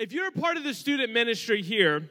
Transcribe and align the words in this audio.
If 0.00 0.14
you're 0.14 0.28
a 0.28 0.32
part 0.32 0.56
of 0.56 0.64
the 0.64 0.72
student 0.72 1.12
ministry 1.12 1.60
here, 1.60 2.08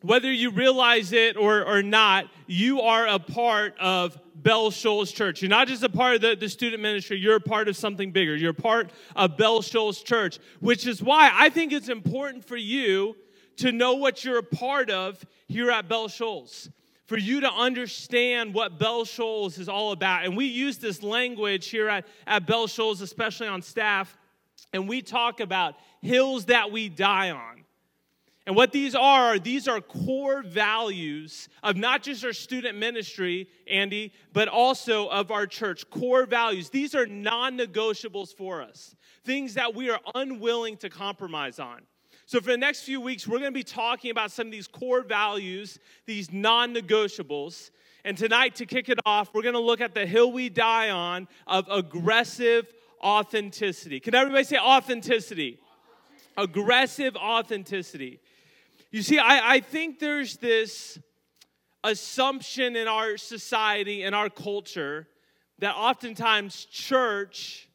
whether 0.00 0.32
you 0.32 0.50
realize 0.50 1.12
it 1.12 1.36
or, 1.36 1.62
or 1.62 1.82
not, 1.82 2.24
you 2.46 2.80
are 2.80 3.06
a 3.06 3.18
part 3.18 3.74
of 3.78 4.18
Bell 4.34 4.70
Shoals 4.70 5.12
Church. 5.12 5.42
You're 5.42 5.50
not 5.50 5.68
just 5.68 5.82
a 5.82 5.90
part 5.90 6.14
of 6.14 6.20
the, 6.22 6.36
the 6.36 6.48
student 6.48 6.80
ministry, 6.80 7.18
you're 7.18 7.36
a 7.36 7.40
part 7.40 7.68
of 7.68 7.76
something 7.76 8.12
bigger. 8.12 8.34
You're 8.34 8.52
a 8.52 8.54
part 8.54 8.92
of 9.14 9.36
Bell 9.36 9.60
Shoals 9.60 10.02
Church, 10.02 10.38
which 10.60 10.86
is 10.86 11.02
why 11.02 11.30
I 11.34 11.50
think 11.50 11.74
it's 11.74 11.90
important 11.90 12.46
for 12.46 12.56
you 12.56 13.14
to 13.58 13.72
know 13.72 13.92
what 13.92 14.24
you're 14.24 14.38
a 14.38 14.42
part 14.42 14.88
of 14.88 15.22
here 15.48 15.70
at 15.70 15.86
Bell 15.86 16.08
Shoals. 16.08 16.70
For 17.04 17.18
you 17.18 17.40
to 17.40 17.52
understand 17.52 18.54
what 18.54 18.78
Bell 18.78 19.04
Shoals 19.04 19.58
is 19.58 19.68
all 19.68 19.92
about. 19.92 20.24
And 20.24 20.34
we 20.34 20.46
use 20.46 20.78
this 20.78 21.02
language 21.02 21.68
here 21.68 21.90
at, 21.90 22.06
at 22.26 22.46
Bell 22.46 22.66
Shoals, 22.66 23.02
especially 23.02 23.48
on 23.48 23.60
staff, 23.60 24.16
and 24.72 24.88
we 24.88 25.02
talk 25.02 25.40
about 25.40 25.74
hills 26.02 26.46
that 26.46 26.70
we 26.70 26.88
die 26.88 27.30
on. 27.30 27.64
And 28.46 28.56
what 28.56 28.72
these 28.72 28.94
are, 28.94 29.38
these 29.38 29.68
are 29.68 29.78
core 29.82 30.42
values 30.42 31.50
of 31.62 31.76
not 31.76 32.02
just 32.02 32.24
our 32.24 32.32
student 32.32 32.78
ministry, 32.78 33.46
Andy, 33.70 34.10
but 34.32 34.48
also 34.48 35.06
of 35.08 35.30
our 35.30 35.46
church. 35.46 35.88
Core 35.90 36.24
values. 36.24 36.70
These 36.70 36.94
are 36.94 37.04
non 37.04 37.58
negotiables 37.58 38.34
for 38.34 38.62
us, 38.62 38.96
things 39.22 39.52
that 39.54 39.74
we 39.74 39.90
are 39.90 40.00
unwilling 40.14 40.78
to 40.78 40.88
compromise 40.88 41.58
on. 41.58 41.82
So, 42.24 42.40
for 42.40 42.50
the 42.50 42.56
next 42.56 42.84
few 42.84 43.02
weeks, 43.02 43.28
we're 43.28 43.38
going 43.38 43.52
to 43.52 43.58
be 43.58 43.62
talking 43.62 44.10
about 44.10 44.30
some 44.30 44.46
of 44.46 44.52
these 44.52 44.66
core 44.66 45.02
values, 45.02 45.78
these 46.06 46.32
non 46.32 46.74
negotiables. 46.74 47.70
And 48.04 48.16
tonight, 48.16 48.54
to 48.56 48.64
kick 48.64 48.88
it 48.88 48.98
off, 49.04 49.34
we're 49.34 49.42
going 49.42 49.54
to 49.54 49.60
look 49.60 49.82
at 49.82 49.92
the 49.92 50.06
hill 50.06 50.32
we 50.32 50.48
die 50.48 50.88
on 50.88 51.28
of 51.46 51.66
aggressive 51.70 52.72
authenticity. 53.02 54.00
Can 54.00 54.14
everybody 54.14 54.44
say 54.44 54.58
authenticity? 54.58 55.58
Aggressive 56.36 57.16
authenticity. 57.16 58.20
You 58.90 59.02
see, 59.02 59.18
I, 59.18 59.54
I 59.54 59.60
think 59.60 59.98
there's 59.98 60.36
this 60.36 60.98
assumption 61.84 62.76
in 62.76 62.88
our 62.88 63.16
society, 63.16 64.02
in 64.02 64.14
our 64.14 64.30
culture, 64.30 65.08
that 65.58 65.74
oftentimes 65.74 66.64
church 66.66 67.68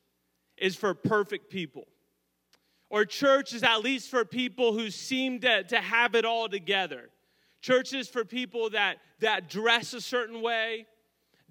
is 0.58 0.76
for 0.76 0.94
perfect 0.94 1.50
people. 1.50 1.88
Or 2.90 3.06
church 3.06 3.54
is 3.54 3.64
at 3.64 3.84
least 3.84 4.10
for 4.10 4.24
people 4.24 4.74
who 4.74 4.90
seem 4.90 5.40
to, 5.40 5.64
to 5.64 5.78
have 5.78 6.16
it 6.16 6.26
all 6.26 6.48
together. 6.48 7.10
Church 7.62 7.94
is 7.94 8.08
for 8.08 8.24
people 8.24 8.70
that, 8.72 8.98
that 9.20 9.50
dress 9.50 9.94
a 9.94 10.02
certain 10.02 10.42
way, 10.42 10.86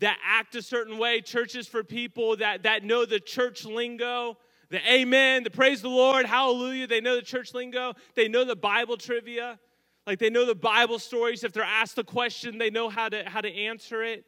that 0.02 0.18
act 0.24 0.54
a 0.56 0.62
certain 0.62 0.98
way. 0.98 1.20
churches 1.20 1.66
for 1.66 1.82
people 1.82 2.36
that, 2.36 2.64
that 2.64 2.84
know 2.84 3.06
the 3.06 3.20
church 3.20 3.64
lingo, 3.64 4.36
the 4.68 4.80
amen, 4.92 5.44
the 5.44 5.50
praise 5.50 5.80
the 5.80 5.88
Lord, 5.88 6.26
hallelujah. 6.26 6.86
They 6.86 7.00
know 7.00 7.16
the 7.16 7.22
church 7.22 7.54
lingo, 7.54 7.94
they 8.14 8.28
know 8.28 8.44
the 8.44 8.56
Bible 8.56 8.96
trivia. 8.96 9.58
Like 10.04 10.18
they 10.18 10.30
know 10.30 10.44
the 10.44 10.56
Bible 10.56 10.98
stories. 10.98 11.44
If 11.44 11.52
they're 11.52 11.62
asked 11.62 11.96
a 11.98 12.02
question, 12.02 12.58
they 12.58 12.70
know 12.70 12.88
how 12.88 13.08
to, 13.08 13.22
how 13.24 13.40
to 13.40 13.52
answer 13.52 14.02
it. 14.02 14.24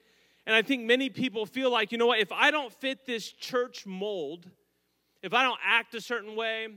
And 0.47 0.55
I 0.55 0.63
think 0.63 0.85
many 0.85 1.11
people 1.11 1.47
feel 1.47 1.71
like, 1.71 1.91
you 1.91 1.99
know 1.99 2.07
what, 2.07 2.21
if 2.21 2.31
I 2.31 2.53
don't 2.53 2.73
fit 2.73 3.05
this 3.07 3.29
church 3.29 3.85
mold, 3.85 4.49
if 5.23 5.35
I 5.35 5.43
don't 5.43 5.59
act 5.67 5.97
a 5.97 6.01
certain 6.01 6.37
way, 6.37 6.69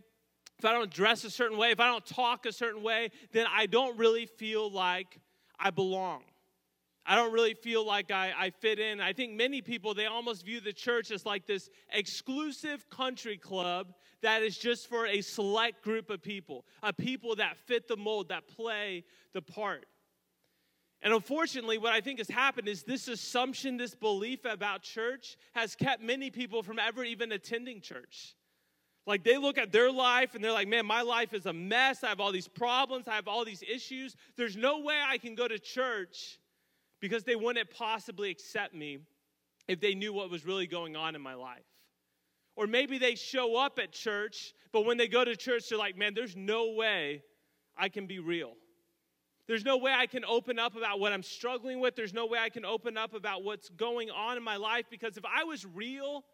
if 0.57 0.65
I 0.65 0.71
don't 0.71 0.89
dress 0.89 1.23
a 1.25 1.29
certain 1.29 1.59
way, 1.59 1.69
if 1.69 1.79
I 1.79 1.85
don't 1.85 2.05
talk 2.05 2.47
a 2.47 2.51
certain 2.51 2.81
way, 2.81 3.11
then 3.31 3.45
I 3.53 3.67
don't 3.67 3.95
really 3.99 4.25
feel 4.25 4.71
like 4.71 5.19
I 5.59 5.69
belong. 5.69 6.23
I 7.09 7.15
don't 7.15 7.31
really 7.31 7.53
feel 7.53 7.85
like 7.85 8.11
I, 8.11 8.33
I 8.37 8.49
fit 8.49 8.79
in. 8.79 8.99
I 8.99 9.13
think 9.13 9.33
many 9.33 9.61
people, 9.61 9.93
they 9.93 10.07
almost 10.07 10.45
view 10.45 10.59
the 10.59 10.73
church 10.73 11.09
as 11.09 11.25
like 11.25 11.47
this 11.47 11.69
exclusive 11.93 12.89
country 12.89 13.37
club 13.37 13.93
that 14.21 14.43
is 14.43 14.57
just 14.57 14.89
for 14.89 15.07
a 15.07 15.21
select 15.21 15.83
group 15.83 16.09
of 16.09 16.21
people, 16.21 16.65
a 16.83 16.91
people 16.91 17.37
that 17.37 17.55
fit 17.65 17.87
the 17.87 17.95
mold, 17.95 18.27
that 18.27 18.49
play 18.49 19.05
the 19.33 19.41
part. 19.41 19.85
And 21.01 21.13
unfortunately, 21.13 21.77
what 21.77 21.93
I 21.93 22.01
think 22.01 22.17
has 22.17 22.29
happened 22.29 22.67
is 22.67 22.83
this 22.83 23.07
assumption, 23.07 23.77
this 23.77 23.95
belief 23.95 24.43
about 24.43 24.81
church 24.81 25.37
has 25.53 25.75
kept 25.75 26.03
many 26.03 26.29
people 26.29 26.61
from 26.61 26.77
ever 26.77 27.05
even 27.05 27.31
attending 27.31 27.79
church. 27.79 28.35
Like 29.05 29.23
they 29.23 29.37
look 29.37 29.57
at 29.57 29.71
their 29.71 29.89
life 29.89 30.35
and 30.35 30.43
they're 30.43 30.51
like, 30.51 30.67
man, 30.67 30.85
my 30.85 31.03
life 31.03 31.33
is 31.33 31.45
a 31.45 31.53
mess. 31.53 32.03
I 32.03 32.09
have 32.09 32.19
all 32.19 32.33
these 32.33 32.49
problems. 32.49 33.07
I 33.07 33.15
have 33.15 33.29
all 33.29 33.45
these 33.45 33.63
issues. 33.63 34.13
There's 34.35 34.57
no 34.57 34.79
way 34.81 34.99
I 35.01 35.17
can 35.17 35.35
go 35.35 35.47
to 35.47 35.57
church 35.57 36.39
because 36.99 37.23
they 37.23 37.35
wouldn't 37.35 37.69
possibly 37.71 38.29
accept 38.29 38.73
me 38.73 38.99
if 39.67 39.79
they 39.79 39.93
knew 39.93 40.13
what 40.13 40.29
was 40.29 40.45
really 40.45 40.67
going 40.67 40.95
on 40.95 41.15
in 41.15 41.21
my 41.21 41.33
life. 41.33 41.65
Or 42.55 42.65
maybe 42.65 42.97
they 42.97 43.15
show 43.15 43.55
up 43.55 43.79
at 43.79 43.91
church, 43.91 44.53
but 44.71 44.85
when 44.85 44.97
they 44.97 45.07
go 45.07 45.23
to 45.23 45.35
church, 45.35 45.69
they're 45.69 45.77
like, 45.77 45.97
man, 45.97 46.13
there's 46.13 46.35
no 46.35 46.71
way 46.71 47.21
I 47.77 47.89
can 47.89 48.07
be 48.07 48.19
real. 48.19 48.53
There's 49.47 49.63
no 49.63 49.77
way 49.77 49.93
I 49.93 50.07
can 50.07 50.25
open 50.25 50.59
up 50.59 50.75
about 50.75 50.99
what 50.99 51.13
I'm 51.13 51.23
struggling 51.23 51.79
with. 51.79 51.95
There's 51.95 52.13
no 52.13 52.25
way 52.25 52.39
I 52.39 52.49
can 52.49 52.65
open 52.65 52.97
up 52.97 53.13
about 53.13 53.43
what's 53.43 53.69
going 53.69 54.09
on 54.09 54.35
in 54.35 54.43
my 54.43 54.57
life 54.57 54.85
because 54.89 55.15
if 55.17 55.23
I 55.23 55.45
was 55.45 55.65
real, 55.65 56.25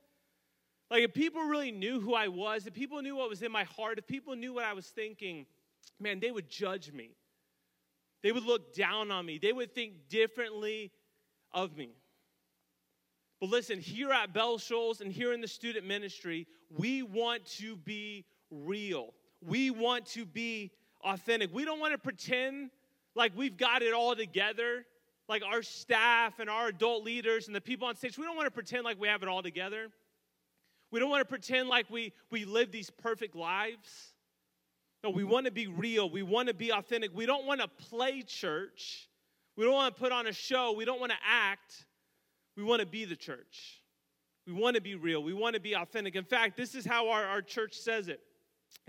like 0.90 1.04
if 1.04 1.14
people 1.14 1.44
really 1.44 1.72
knew 1.72 2.00
who 2.00 2.16
I 2.16 2.28
was, 2.28 2.66
if 2.66 2.74
people 2.74 3.02
knew 3.02 3.18
what 3.18 3.30
was 3.30 3.44
in 3.44 3.52
my 3.52 3.66
heart, 3.66 4.00
if 4.00 4.08
people 4.08 4.36
knew 4.36 4.54
what 4.54 4.64
I 4.64 4.74
was 4.74 4.88
thinking, 4.88 5.46
man, 6.00 6.20
they 6.20 6.32
would 6.32 6.50
judge 6.50 6.92
me. 6.92 7.12
They 8.24 8.32
would 8.32 8.46
look 8.46 8.74
down 8.74 9.12
on 9.12 9.26
me. 9.26 9.38
They 9.38 9.52
would 9.52 9.76
think 9.76 10.10
differently 10.10 10.92
of 11.52 11.78
me. 11.78 11.90
But 13.40 13.50
listen, 13.50 13.80
here 13.80 14.12
at 14.12 14.34
Bell 14.34 14.58
Shoals 14.58 15.02
and 15.02 15.12
here 15.12 15.34
in 15.34 15.42
the 15.42 15.48
student 15.48 15.86
ministry, 15.86 16.48
we 16.70 17.04
want 17.04 17.46
to 17.58 17.76
be 17.76 18.26
real. 18.50 19.14
We 19.46 19.70
want 19.70 20.06
to 20.08 20.26
be 20.26 20.72
authentic. 21.04 21.54
We 21.54 21.66
don't 21.66 21.82
want 21.82 21.92
to 21.92 21.98
pretend 21.98 22.72
like 23.16 23.34
we've 23.36 23.58
got 23.58 23.82
it 23.82 23.94
all 23.94 24.16
together, 24.16 24.86
like 25.28 25.44
our 25.44 25.62
staff 25.62 26.40
and 26.40 26.50
our 26.50 26.70
adult 26.70 27.04
leaders 27.04 27.48
and 27.48 27.56
the 27.56 27.62
people 27.62 27.88
on 27.88 27.98
stage. 27.98 28.18
We 28.18 28.24
don't 28.24 28.38
want 28.38 28.48
to 28.48 28.52
pretend 28.52 28.86
like 28.86 29.00
we 29.00 29.10
have 29.10 29.22
it 29.22 29.28
all 29.28 29.44
together. 29.44 29.90
We 30.92 31.02
don't 31.02 31.10
want 31.10 31.22
to 31.22 31.26
pretend 31.30 31.68
like 31.68 31.90
we, 31.90 32.14
we 32.32 32.46
live 32.46 32.72
these 32.72 32.90
perfect 32.90 33.36
lives. 33.36 34.13
No, 35.04 35.10
we 35.10 35.24
want 35.26 35.46
to 35.46 35.52
be 35.52 35.68
real. 35.68 36.10
We 36.10 36.24
want 36.24 36.48
to 36.48 36.54
be 36.54 36.72
authentic. 36.72 37.12
We 37.14 37.26
don't 37.26 37.46
want 37.46 37.60
to 37.60 37.68
play 37.68 38.22
church. 38.22 39.10
We 39.58 39.66
don't 39.66 39.74
want 39.74 39.96
to 39.96 40.02
put 40.02 40.12
on 40.12 40.28
a 40.28 40.34
show. 40.34 40.72
We 40.72 40.86
don't 40.86 41.00
want 41.00 41.12
to 41.12 41.18
act. 41.28 41.86
We 42.56 42.64
want 42.64 42.80
to 42.80 42.86
be 42.86 43.04
the 43.04 43.16
church. 43.16 43.82
We 44.48 44.54
want 44.54 44.76
to 44.76 44.82
be 44.82 44.96
real. 44.96 45.22
We 45.22 45.34
want 45.34 45.56
to 45.56 45.62
be 45.62 45.74
authentic. 45.74 46.16
In 46.16 46.24
fact, 46.24 46.56
this 46.56 46.74
is 46.74 46.86
how 46.86 47.10
our, 47.10 47.26
our 47.26 47.42
church 47.42 47.74
says 47.76 48.08
it. 48.08 48.22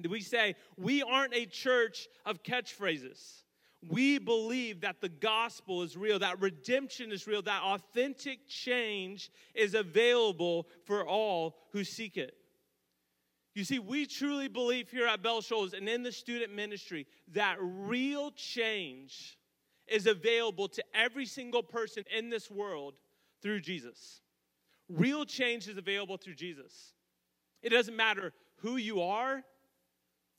We 0.08 0.20
say, 0.20 0.54
we 0.76 1.02
aren't 1.02 1.34
a 1.34 1.46
church 1.46 2.08
of 2.24 2.42
catchphrases. 2.42 3.42
We 3.88 4.18
believe 4.18 4.80
that 4.80 5.00
the 5.00 5.10
gospel 5.10 5.82
is 5.82 5.96
real, 5.96 6.18
that 6.20 6.40
redemption 6.40 7.12
is 7.12 7.26
real, 7.26 7.42
that 7.42 7.62
authentic 7.62 8.48
change 8.48 9.30
is 9.54 9.74
available 9.74 10.68
for 10.86 11.06
all 11.06 11.58
who 11.72 11.84
seek 11.84 12.16
it. 12.16 12.34
You 13.54 13.62
see, 13.62 13.78
we 13.78 14.04
truly 14.06 14.48
believe 14.48 14.90
here 14.90 15.06
at 15.06 15.22
Bell 15.22 15.40
Shoals 15.40 15.74
and 15.74 15.88
in 15.88 16.02
the 16.02 16.10
student 16.10 16.52
ministry 16.52 17.06
that 17.32 17.56
real 17.60 18.32
change 18.32 19.38
is 19.86 20.06
available 20.06 20.66
to 20.68 20.84
every 20.92 21.24
single 21.24 21.62
person 21.62 22.04
in 22.16 22.30
this 22.30 22.50
world 22.50 22.94
through 23.42 23.60
Jesus. 23.60 24.22
Real 24.88 25.24
change 25.24 25.68
is 25.68 25.78
available 25.78 26.16
through 26.16 26.34
Jesus. 26.34 26.94
It 27.62 27.70
doesn't 27.70 27.96
matter 27.96 28.32
who 28.56 28.76
you 28.76 29.02
are, 29.02 29.42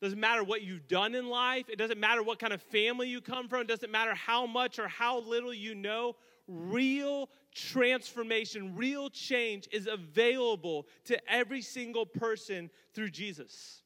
doesn't 0.02 0.20
matter 0.20 0.44
what 0.44 0.62
you've 0.62 0.88
done 0.88 1.16
in 1.16 1.30
life, 1.30 1.70
it 1.70 1.78
doesn't 1.78 2.00
matter 2.00 2.22
what 2.22 2.38
kind 2.38 2.54
of 2.54 2.62
family 2.62 3.08
you 3.08 3.22
come 3.22 3.48
from, 3.48 3.62
it 3.62 3.68
doesn't 3.68 3.92
matter 3.92 4.14
how 4.14 4.46
much 4.46 4.78
or 4.78 4.88
how 4.88 5.20
little 5.22 5.54
you 5.54 5.74
know. 5.74 6.16
Real 6.48 7.30
transformation, 7.54 8.76
real 8.76 9.10
change 9.10 9.68
is 9.72 9.88
available 9.88 10.86
to 11.06 11.32
every 11.32 11.62
single 11.62 12.06
person 12.06 12.70
through 12.94 13.10
Jesus. 13.10 13.82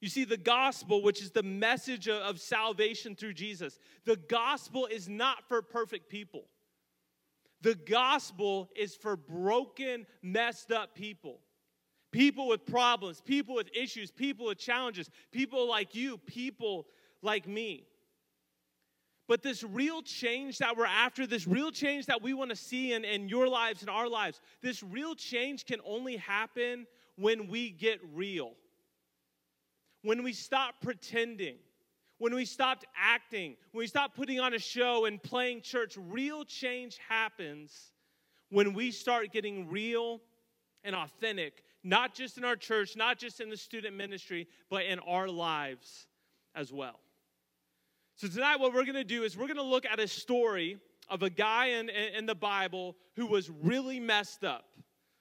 You 0.00 0.08
see, 0.08 0.24
the 0.24 0.36
gospel, 0.36 1.00
which 1.00 1.22
is 1.22 1.30
the 1.30 1.44
message 1.44 2.08
of 2.08 2.40
salvation 2.40 3.14
through 3.14 3.34
Jesus, 3.34 3.78
the 4.04 4.16
gospel 4.16 4.86
is 4.86 5.08
not 5.08 5.48
for 5.48 5.62
perfect 5.62 6.10
people. 6.10 6.44
The 7.62 7.76
gospel 7.76 8.68
is 8.74 8.96
for 8.96 9.16
broken, 9.16 10.06
messed 10.20 10.72
up 10.72 10.96
people. 10.96 11.38
People 12.10 12.48
with 12.48 12.66
problems, 12.66 13.20
people 13.20 13.54
with 13.54 13.70
issues, 13.74 14.10
people 14.10 14.46
with 14.46 14.58
challenges, 14.58 15.08
people 15.30 15.68
like 15.68 15.94
you, 15.94 16.18
people 16.18 16.88
like 17.22 17.46
me. 17.46 17.86
But 19.32 19.42
this 19.42 19.64
real 19.64 20.02
change 20.02 20.58
that 20.58 20.76
we're 20.76 20.84
after, 20.84 21.26
this 21.26 21.46
real 21.46 21.70
change 21.70 22.04
that 22.04 22.20
we 22.20 22.34
want 22.34 22.50
to 22.50 22.54
see 22.54 22.92
in, 22.92 23.02
in 23.02 23.30
your 23.30 23.48
lives 23.48 23.80
and 23.80 23.88
our 23.88 24.06
lives, 24.06 24.42
this 24.60 24.82
real 24.82 25.14
change 25.14 25.64
can 25.64 25.80
only 25.86 26.18
happen 26.18 26.86
when 27.16 27.48
we 27.48 27.70
get 27.70 27.98
real. 28.12 28.52
When 30.02 30.22
we 30.22 30.34
stop 30.34 30.74
pretending, 30.82 31.56
when 32.18 32.34
we 32.34 32.44
stop 32.44 32.84
acting, 32.94 33.56
when 33.70 33.84
we 33.84 33.86
stop 33.86 34.14
putting 34.14 34.38
on 34.38 34.52
a 34.52 34.58
show 34.58 35.06
and 35.06 35.22
playing 35.22 35.62
church, 35.62 35.96
real 35.96 36.44
change 36.44 36.98
happens 37.08 37.92
when 38.50 38.74
we 38.74 38.90
start 38.90 39.32
getting 39.32 39.66
real 39.70 40.20
and 40.84 40.94
authentic, 40.94 41.64
not 41.82 42.14
just 42.14 42.36
in 42.36 42.44
our 42.44 42.56
church, 42.56 42.96
not 42.96 43.16
just 43.16 43.40
in 43.40 43.48
the 43.48 43.56
student 43.56 43.96
ministry, 43.96 44.46
but 44.68 44.84
in 44.84 44.98
our 44.98 45.26
lives 45.26 46.06
as 46.54 46.70
well. 46.70 47.00
So, 48.22 48.28
tonight, 48.28 48.60
what 48.60 48.72
we're 48.72 48.84
going 48.84 48.94
to 48.94 49.02
do 49.02 49.24
is 49.24 49.36
we're 49.36 49.48
going 49.48 49.56
to 49.56 49.64
look 49.64 49.84
at 49.84 49.98
a 49.98 50.06
story 50.06 50.78
of 51.08 51.24
a 51.24 51.28
guy 51.28 51.70
in, 51.70 51.88
in 51.88 52.24
the 52.24 52.36
Bible 52.36 52.94
who 53.16 53.26
was 53.26 53.50
really 53.50 53.98
messed 53.98 54.44
up. 54.44 54.66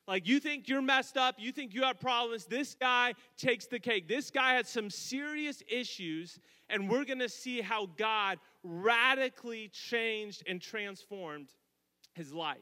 Like, 0.07 0.27
you 0.27 0.39
think 0.39 0.69
you're 0.69 0.83
messed 0.83 1.17
up, 1.17 1.37
you 1.39 1.51
think 1.51 1.73
you 1.73 1.81
have 1.81 1.99
problems. 1.99 2.45
This 2.45 2.75
guy 2.75 3.15
takes 3.37 3.65
the 3.65 3.79
cake. 3.79 4.07
This 4.07 4.29
guy 4.29 4.53
had 4.53 4.67
some 4.67 4.91
serious 4.91 5.63
issues, 5.67 6.37
and 6.69 6.87
we're 6.87 7.03
gonna 7.03 7.27
see 7.27 7.59
how 7.59 7.87
God 7.97 8.37
radically 8.63 9.69
changed 9.69 10.43
and 10.47 10.61
transformed 10.61 11.49
his 12.13 12.31
life. 12.31 12.61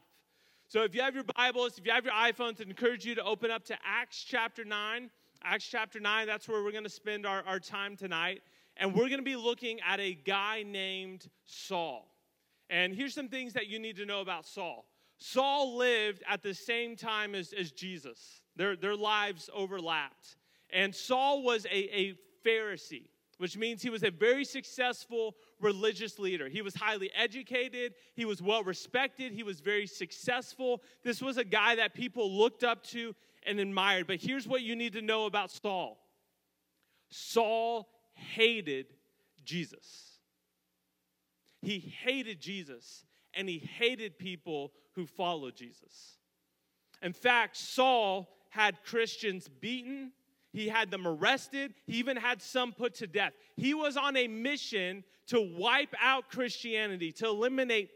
So, 0.68 0.84
if 0.84 0.94
you 0.94 1.02
have 1.02 1.14
your 1.14 1.24
Bibles, 1.36 1.76
if 1.76 1.84
you 1.84 1.92
have 1.92 2.06
your 2.06 2.14
iPhones, 2.14 2.62
I 2.62 2.62
encourage 2.62 3.04
you 3.04 3.14
to 3.14 3.24
open 3.24 3.50
up 3.50 3.66
to 3.66 3.76
Acts 3.84 4.24
chapter 4.26 4.64
9. 4.64 5.10
Acts 5.44 5.66
chapter 5.66 6.00
9, 6.00 6.26
that's 6.26 6.48
where 6.48 6.64
we're 6.64 6.72
gonna 6.72 6.88
spend 6.88 7.26
our, 7.26 7.42
our 7.46 7.60
time 7.60 7.94
tonight. 7.94 8.40
And 8.80 8.94
we're 8.94 9.10
gonna 9.10 9.22
be 9.22 9.36
looking 9.36 9.78
at 9.86 10.00
a 10.00 10.14
guy 10.14 10.64
named 10.66 11.28
Saul. 11.44 12.10
And 12.70 12.94
here's 12.94 13.14
some 13.14 13.28
things 13.28 13.52
that 13.52 13.66
you 13.66 13.78
need 13.78 13.96
to 13.96 14.06
know 14.06 14.22
about 14.22 14.46
Saul. 14.46 14.86
Saul 15.18 15.76
lived 15.76 16.22
at 16.26 16.42
the 16.42 16.54
same 16.54 16.96
time 16.96 17.34
as, 17.34 17.52
as 17.52 17.72
Jesus, 17.72 18.40
their, 18.56 18.74
their 18.74 18.96
lives 18.96 19.50
overlapped. 19.54 20.36
And 20.72 20.94
Saul 20.94 21.42
was 21.42 21.66
a, 21.66 22.00
a 22.00 22.18
Pharisee, 22.44 23.08
which 23.36 23.58
means 23.58 23.82
he 23.82 23.90
was 23.90 24.02
a 24.02 24.10
very 24.10 24.46
successful 24.46 25.36
religious 25.60 26.18
leader. 26.18 26.48
He 26.48 26.62
was 26.62 26.74
highly 26.74 27.10
educated, 27.14 27.92
he 28.14 28.24
was 28.24 28.40
well 28.40 28.64
respected, 28.64 29.32
he 29.32 29.42
was 29.42 29.60
very 29.60 29.86
successful. 29.86 30.80
This 31.04 31.20
was 31.20 31.36
a 31.36 31.44
guy 31.44 31.74
that 31.74 31.92
people 31.92 32.32
looked 32.32 32.64
up 32.64 32.82
to 32.84 33.14
and 33.44 33.60
admired. 33.60 34.06
But 34.06 34.20
here's 34.20 34.48
what 34.48 34.62
you 34.62 34.74
need 34.74 34.94
to 34.94 35.02
know 35.02 35.26
about 35.26 35.50
Saul 35.50 35.98
Saul 37.10 37.88
hated 38.34 38.86
Jesus. 39.44 40.18
He 41.62 41.78
hated 41.78 42.40
Jesus 42.40 43.04
and 43.34 43.48
he 43.48 43.58
hated 43.58 44.18
people 44.18 44.72
who 44.94 45.06
followed 45.06 45.54
Jesus. 45.54 46.18
In 47.02 47.12
fact, 47.12 47.56
Saul 47.56 48.28
had 48.50 48.82
Christians 48.84 49.48
beaten, 49.48 50.12
he 50.52 50.68
had 50.68 50.90
them 50.90 51.06
arrested, 51.06 51.74
he 51.86 51.98
even 51.98 52.16
had 52.16 52.42
some 52.42 52.72
put 52.72 52.94
to 52.96 53.06
death. 53.06 53.32
He 53.56 53.74
was 53.74 53.96
on 53.96 54.16
a 54.16 54.26
mission 54.26 55.04
to 55.28 55.40
wipe 55.40 55.94
out 56.00 56.28
Christianity, 56.28 57.12
to 57.12 57.26
eliminate 57.26 57.90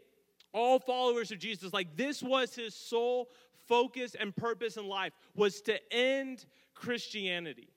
all 0.53 0.79
followers 0.79 1.31
of 1.31 1.39
Jesus. 1.39 1.73
Like 1.73 1.97
this 1.97 2.23
was 2.23 2.55
his 2.55 2.73
sole 2.73 3.29
focus 3.67 4.15
and 4.17 4.35
purpose 4.35 4.77
in 4.77 4.87
life 4.87 5.13
was 5.35 5.61
to 5.61 5.79
end 5.93 6.45
Christianity. 6.73 7.74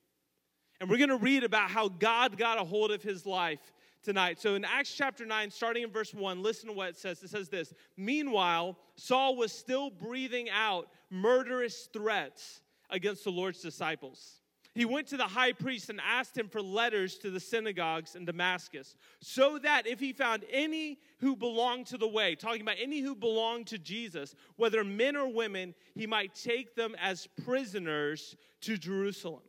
And 0.81 0.89
we're 0.89 0.99
going 0.99 1.09
to 1.11 1.17
read 1.17 1.45
about 1.45 1.71
how 1.71 1.89
God 1.89 2.39
got 2.39 2.61
a 2.61 2.65
hold 2.65 2.91
of 2.91 3.03
his 3.03 3.27
life 3.27 3.73
tonight. 4.03 4.41
So 4.41 4.55
in 4.55 4.65
Acts 4.65 4.95
chapter 4.95 5.27
9, 5.27 5.51
starting 5.51 5.83
in 5.83 5.91
verse 5.91 6.15
1, 6.15 6.43
listen 6.43 6.69
to 6.69 6.73
what 6.73 6.91
it 6.91 6.97
says. 6.97 7.23
It 7.23 7.31
says 7.31 7.49
this 7.49 7.73
Meanwhile, 7.97 8.77
Saul 8.97 9.37
was 9.37 9.53
still 9.53 9.91
breathing 9.91 10.49
out 10.51 10.89
murderous 11.11 11.89
threats 11.93 12.63
against 12.91 13.25
the 13.25 13.31
Lord's 13.31 13.61
disciples. 13.61 14.41
He 14.75 14.85
went 14.85 15.09
to 15.09 15.17
the 15.17 15.25
high 15.25 15.53
priest 15.53 15.91
and 15.91 16.01
asked 16.01 16.39
him 16.39 16.49
for 16.49 16.63
letters 16.63 17.19
to 17.19 17.31
the 17.31 17.41
synagogues 17.41 18.15
in 18.15 18.25
Damascus, 18.25 18.95
so 19.21 19.59
that 19.59 19.89
if 19.89 19.99
he 19.99 20.13
found 20.13 20.45
any 20.53 21.01
who 21.19 21.35
belonged 21.35 21.87
to 21.87 21.99
the 21.99 22.07
way, 22.07 22.37
talking 22.37 22.61
about 22.61 22.77
any 22.81 23.01
who 23.01 23.17
belonged 23.17 23.67
to 23.69 23.79
Jesus, 23.79 24.37
whether 24.55 24.85
men 24.85 25.17
or 25.17 25.27
women, 25.27 25.75
he 25.97 26.07
might 26.07 26.33
take 26.35 26.77
them 26.77 26.95
as 27.01 27.27
prisoners 27.45 28.37
to 28.61 28.77
Jerusalem. 28.77 29.43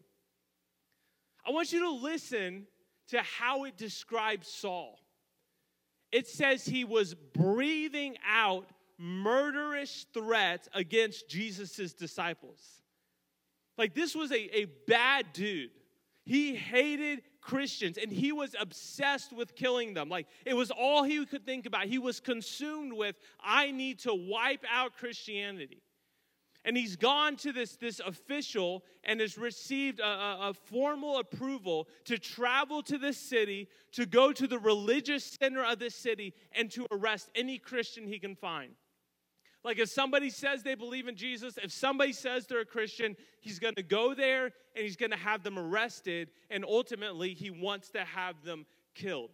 I 1.45 1.51
want 1.51 1.71
you 1.71 1.81
to 1.81 1.91
listen 1.91 2.67
to 3.09 3.21
how 3.21 3.65
it 3.65 3.77
describes 3.77 4.47
Saul. 4.47 4.99
It 6.11 6.27
says 6.27 6.65
he 6.65 6.85
was 6.85 7.13
breathing 7.13 8.17
out 8.27 8.67
murderous 8.97 10.05
threats 10.13 10.67
against 10.73 11.29
Jesus' 11.29 11.93
disciples. 11.93 12.59
Like, 13.77 13.93
this 13.93 14.15
was 14.15 14.31
a, 14.31 14.59
a 14.59 14.65
bad 14.87 15.27
dude. 15.33 15.71
He 16.25 16.53
hated 16.53 17.21
Christians 17.41 17.97
and 17.97 18.11
he 18.11 18.31
was 18.31 18.55
obsessed 18.59 19.33
with 19.33 19.55
killing 19.55 19.93
them. 19.93 20.09
Like, 20.09 20.27
it 20.45 20.53
was 20.53 20.69
all 20.69 21.03
he 21.03 21.25
could 21.25 21.45
think 21.45 21.65
about. 21.65 21.85
He 21.85 21.97
was 21.97 22.19
consumed 22.19 22.93
with, 22.93 23.15
I 23.41 23.71
need 23.71 23.99
to 23.99 24.13
wipe 24.13 24.65
out 24.71 24.97
Christianity. 24.97 25.81
And 26.69 26.77
he's 26.77 26.95
gone 26.95 27.35
to 27.37 27.51
this, 27.51 27.77
this 27.77 27.99
official 27.99 28.83
and 29.03 29.21
has 29.21 29.39
received 29.39 29.99
a, 29.99 30.05
a, 30.05 30.49
a, 30.49 30.53
formal 30.53 31.17
approval 31.17 31.87
to 32.05 32.19
travel 32.19 32.83
to 32.83 32.99
this 32.99 33.17
city, 33.17 33.67
to 33.93 34.05
go 34.05 34.31
to 34.31 34.45
the 34.45 34.59
religious 34.59 35.35
center 35.41 35.63
of 35.65 35.79
this 35.79 35.95
city, 35.95 36.31
and 36.51 36.69
to 36.69 36.85
arrest 36.91 37.31
any 37.33 37.57
Christian 37.57 38.05
he 38.05 38.19
can 38.19 38.35
find. 38.35 38.73
Like 39.63 39.79
if 39.79 39.89
somebody 39.89 40.29
says 40.29 40.61
they 40.61 40.75
believe 40.75 41.07
in 41.07 41.15
Jesus, 41.15 41.57
if 41.57 41.71
somebody 41.71 42.13
says 42.13 42.45
they're 42.45 42.61
a 42.61 42.65
Christian, 42.65 43.17
he's 43.41 43.57
going 43.57 43.73
to 43.73 43.81
go 43.81 44.13
there 44.13 44.51
and 44.75 44.83
he's 44.83 44.95
going 44.95 45.09
to 45.09 45.17
have 45.17 45.41
them 45.41 45.57
arrested, 45.57 46.29
and 46.51 46.63
ultimately 46.63 47.33
he 47.33 47.49
wants 47.49 47.89
to 47.89 48.05
have 48.05 48.43
them 48.43 48.67
killed. 48.93 49.31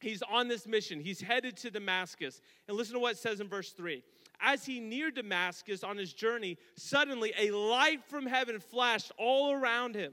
He's 0.00 0.20
on 0.22 0.48
this 0.48 0.66
mission. 0.66 0.98
He's 0.98 1.20
headed 1.20 1.56
to 1.58 1.70
Damascus. 1.70 2.40
And 2.66 2.76
listen 2.76 2.94
to 2.94 2.98
what 2.98 3.12
it 3.12 3.18
says 3.18 3.38
in 3.38 3.46
verse 3.46 3.70
3 3.70 4.02
as 4.40 4.64
he 4.64 4.80
neared 4.80 5.14
Damascus 5.14 5.82
on 5.82 5.96
his 5.96 6.12
journey, 6.12 6.58
suddenly 6.76 7.32
a 7.38 7.50
light 7.50 8.04
from 8.08 8.26
heaven 8.26 8.60
flashed 8.60 9.12
all 9.18 9.52
around 9.52 9.94
him. 9.94 10.12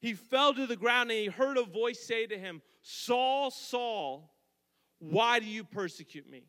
He 0.00 0.14
fell 0.14 0.52
to 0.54 0.66
the 0.66 0.76
ground 0.76 1.10
and 1.10 1.18
he 1.18 1.26
heard 1.26 1.56
a 1.56 1.64
voice 1.64 2.00
say 2.00 2.26
to 2.26 2.38
him, 2.38 2.62
Saul, 2.82 3.50
Saul, 3.50 4.34
why 4.98 5.40
do 5.40 5.46
you 5.46 5.64
persecute 5.64 6.28
me? 6.28 6.44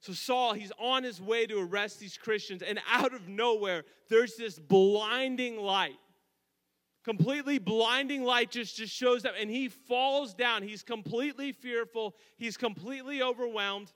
So, 0.00 0.12
Saul, 0.12 0.52
he's 0.52 0.72
on 0.78 1.02
his 1.02 1.18
way 1.18 1.46
to 1.46 1.58
arrest 1.58 1.98
these 1.98 2.18
Christians, 2.18 2.60
and 2.60 2.78
out 2.90 3.14
of 3.14 3.26
nowhere, 3.26 3.84
there's 4.10 4.36
this 4.36 4.58
blinding 4.58 5.56
light. 5.56 5.96
Completely 7.04 7.58
blinding 7.58 8.22
light 8.22 8.50
just, 8.50 8.76
just 8.76 8.92
shows 8.92 9.24
up, 9.24 9.32
and 9.40 9.50
he 9.50 9.68
falls 9.68 10.34
down. 10.34 10.62
He's 10.62 10.82
completely 10.82 11.52
fearful, 11.52 12.16
he's 12.36 12.58
completely 12.58 13.22
overwhelmed. 13.22 13.94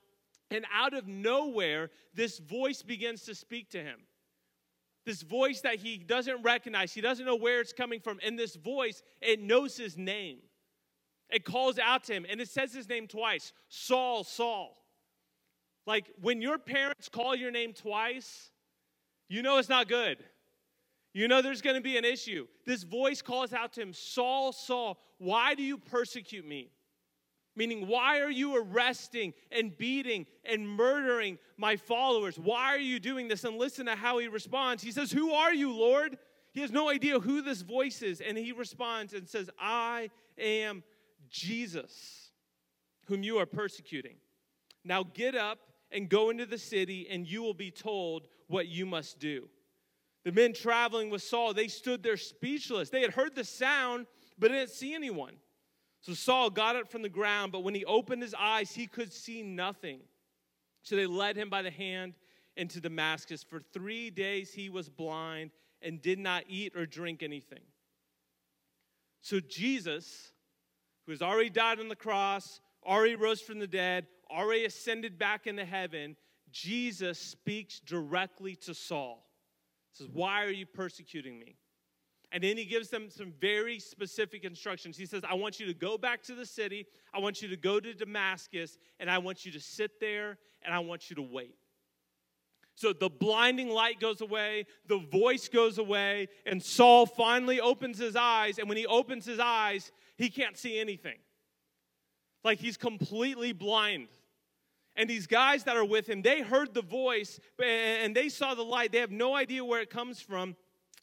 And 0.50 0.64
out 0.72 0.94
of 0.94 1.06
nowhere, 1.06 1.90
this 2.14 2.38
voice 2.38 2.82
begins 2.82 3.22
to 3.22 3.34
speak 3.34 3.70
to 3.70 3.82
him. 3.82 4.00
This 5.04 5.22
voice 5.22 5.60
that 5.62 5.76
he 5.76 5.98
doesn't 5.98 6.42
recognize, 6.42 6.92
he 6.92 7.00
doesn't 7.00 7.24
know 7.24 7.36
where 7.36 7.60
it's 7.60 7.72
coming 7.72 8.00
from. 8.00 8.18
And 8.24 8.38
this 8.38 8.56
voice, 8.56 9.02
it 9.20 9.40
knows 9.40 9.76
his 9.76 9.96
name. 9.96 10.38
It 11.30 11.44
calls 11.44 11.78
out 11.78 12.04
to 12.04 12.14
him, 12.14 12.26
and 12.28 12.40
it 12.40 12.48
says 12.48 12.72
his 12.72 12.88
name 12.88 13.06
twice 13.06 13.52
Saul, 13.68 14.24
Saul. 14.24 14.76
Like 15.86 16.10
when 16.20 16.42
your 16.42 16.58
parents 16.58 17.08
call 17.08 17.34
your 17.34 17.50
name 17.50 17.72
twice, 17.72 18.50
you 19.28 19.42
know 19.42 19.58
it's 19.58 19.68
not 19.68 19.88
good. 19.88 20.18
You 21.14 21.28
know 21.28 21.42
there's 21.42 21.62
going 21.62 21.76
to 21.76 21.82
be 21.82 21.96
an 21.96 22.04
issue. 22.04 22.46
This 22.66 22.82
voice 22.82 23.22
calls 23.22 23.52
out 23.52 23.72
to 23.74 23.82
him 23.82 23.92
Saul, 23.92 24.52
Saul, 24.52 24.98
why 25.18 25.54
do 25.54 25.62
you 25.62 25.78
persecute 25.78 26.46
me? 26.46 26.70
Meaning, 27.58 27.88
why 27.88 28.20
are 28.20 28.30
you 28.30 28.56
arresting 28.56 29.34
and 29.50 29.76
beating 29.76 30.26
and 30.44 30.68
murdering 30.68 31.38
my 31.56 31.74
followers? 31.74 32.38
Why 32.38 32.66
are 32.66 32.78
you 32.78 33.00
doing 33.00 33.26
this? 33.26 33.42
And 33.42 33.58
listen 33.58 33.86
to 33.86 33.96
how 33.96 34.18
he 34.18 34.28
responds. 34.28 34.80
He 34.80 34.92
says, 34.92 35.10
Who 35.10 35.32
are 35.32 35.52
you, 35.52 35.72
Lord? 35.72 36.18
He 36.52 36.60
has 36.60 36.70
no 36.70 36.88
idea 36.88 37.18
who 37.18 37.42
this 37.42 37.62
voice 37.62 38.00
is. 38.00 38.20
And 38.20 38.38
he 38.38 38.52
responds 38.52 39.12
and 39.12 39.28
says, 39.28 39.50
I 39.58 40.10
am 40.38 40.84
Jesus, 41.30 42.30
whom 43.06 43.24
you 43.24 43.38
are 43.38 43.46
persecuting. 43.46 44.18
Now 44.84 45.02
get 45.02 45.34
up 45.34 45.58
and 45.90 46.08
go 46.08 46.30
into 46.30 46.46
the 46.46 46.58
city, 46.58 47.08
and 47.10 47.26
you 47.26 47.42
will 47.42 47.54
be 47.54 47.72
told 47.72 48.28
what 48.46 48.68
you 48.68 48.86
must 48.86 49.18
do. 49.18 49.48
The 50.24 50.30
men 50.30 50.52
traveling 50.52 51.10
with 51.10 51.22
Saul, 51.22 51.54
they 51.54 51.66
stood 51.66 52.04
there 52.04 52.16
speechless. 52.16 52.88
They 52.88 53.00
had 53.00 53.14
heard 53.14 53.34
the 53.34 53.42
sound, 53.42 54.06
but 54.38 54.52
didn't 54.52 54.70
see 54.70 54.94
anyone. 54.94 55.38
So 56.00 56.14
Saul 56.14 56.50
got 56.50 56.76
up 56.76 56.90
from 56.90 57.02
the 57.02 57.08
ground, 57.08 57.52
but 57.52 57.64
when 57.64 57.74
he 57.74 57.84
opened 57.84 58.22
his 58.22 58.34
eyes, 58.38 58.72
he 58.72 58.86
could 58.86 59.12
see 59.12 59.42
nothing. 59.42 60.00
So 60.82 60.96
they 60.96 61.06
led 61.06 61.36
him 61.36 61.50
by 61.50 61.62
the 61.62 61.70
hand 61.70 62.14
into 62.56 62.80
Damascus. 62.80 63.42
For 63.42 63.60
three 63.72 64.10
days 64.10 64.52
he 64.52 64.68
was 64.70 64.88
blind 64.88 65.50
and 65.82 66.00
did 66.00 66.18
not 66.18 66.44
eat 66.48 66.76
or 66.76 66.86
drink 66.86 67.22
anything. 67.22 67.62
So 69.20 69.40
Jesus, 69.40 70.32
who 71.06 71.12
has 71.12 71.22
already 71.22 71.50
died 71.50 71.80
on 71.80 71.88
the 71.88 71.96
cross, 71.96 72.60
already 72.86 73.16
rose 73.16 73.40
from 73.40 73.58
the 73.58 73.66
dead, 73.66 74.06
already 74.30 74.64
ascended 74.64 75.18
back 75.18 75.46
into 75.46 75.64
heaven, 75.64 76.16
Jesus 76.50 77.18
speaks 77.18 77.80
directly 77.80 78.56
to 78.56 78.74
Saul. 78.74 79.26
He 79.92 80.04
says, 80.04 80.08
Why 80.12 80.44
are 80.44 80.50
you 80.50 80.66
persecuting 80.66 81.38
me? 81.38 81.56
And 82.30 82.44
then 82.44 82.58
he 82.58 82.66
gives 82.66 82.90
them 82.90 83.08
some 83.08 83.32
very 83.40 83.78
specific 83.78 84.44
instructions. 84.44 84.98
He 84.98 85.06
says, 85.06 85.22
I 85.28 85.34
want 85.34 85.58
you 85.58 85.66
to 85.66 85.74
go 85.74 85.96
back 85.96 86.22
to 86.24 86.34
the 86.34 86.44
city, 86.44 86.86
I 87.14 87.20
want 87.20 87.40
you 87.40 87.48
to 87.48 87.56
go 87.56 87.80
to 87.80 87.94
Damascus, 87.94 88.76
and 89.00 89.10
I 89.10 89.18
want 89.18 89.46
you 89.46 89.52
to 89.52 89.60
sit 89.60 89.98
there 89.98 90.36
and 90.62 90.74
I 90.74 90.80
want 90.80 91.08
you 91.08 91.16
to 91.16 91.22
wait. 91.22 91.54
So 92.74 92.92
the 92.92 93.08
blinding 93.08 93.70
light 93.70 93.98
goes 93.98 94.20
away, 94.20 94.66
the 94.86 94.98
voice 94.98 95.48
goes 95.48 95.78
away, 95.78 96.28
and 96.46 96.62
Saul 96.62 97.06
finally 97.06 97.60
opens 97.60 97.98
his 97.98 98.14
eyes. 98.14 98.58
And 98.58 98.68
when 98.68 98.78
he 98.78 98.86
opens 98.86 99.26
his 99.26 99.40
eyes, 99.40 99.90
he 100.16 100.30
can't 100.30 100.56
see 100.56 100.78
anything. 100.78 101.16
Like 102.44 102.60
he's 102.60 102.76
completely 102.76 103.52
blind. 103.52 104.08
And 104.94 105.10
these 105.10 105.26
guys 105.26 105.64
that 105.64 105.76
are 105.76 105.84
with 105.84 106.08
him, 106.08 106.22
they 106.22 106.40
heard 106.40 106.72
the 106.72 106.82
voice 106.82 107.40
and 107.60 108.14
they 108.14 108.28
saw 108.28 108.54
the 108.54 108.62
light. 108.62 108.92
They 108.92 108.98
have 108.98 109.10
no 109.10 109.34
idea 109.34 109.64
where 109.64 109.80
it 109.80 109.90
comes 109.90 110.20
from. 110.20 110.54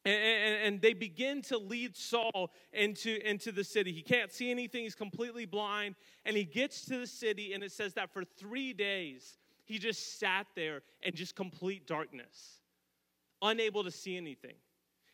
And, 0.05 0.81
they 0.81 0.93
begin 0.93 1.41
to 1.43 1.57
lead 1.57 1.97
Saul 1.97 2.51
into, 2.71 3.19
into 3.27 3.51
the 3.51 3.63
city. 3.63 3.91
He 3.91 4.03
can't 4.03 4.31
see 4.31 4.51
anything, 4.51 4.83
he's 4.83 4.93
completely 4.93 5.45
blind. 5.45 5.95
And 6.25 6.37
he 6.37 6.43
gets 6.43 6.85
to 6.85 6.99
the 6.99 7.07
city, 7.07 7.53
and 7.53 7.63
it 7.63 7.71
says 7.71 7.95
that 7.95 8.11
for 8.11 8.23
three 8.23 8.71
days, 8.71 9.39
he 9.63 9.79
just 9.79 10.19
sat 10.19 10.45
there 10.55 10.83
in 11.01 11.15
just 11.15 11.35
complete 11.35 11.87
darkness, 11.87 12.59
unable 13.41 13.83
to 13.83 13.91
see 13.91 14.15
anything. 14.15 14.55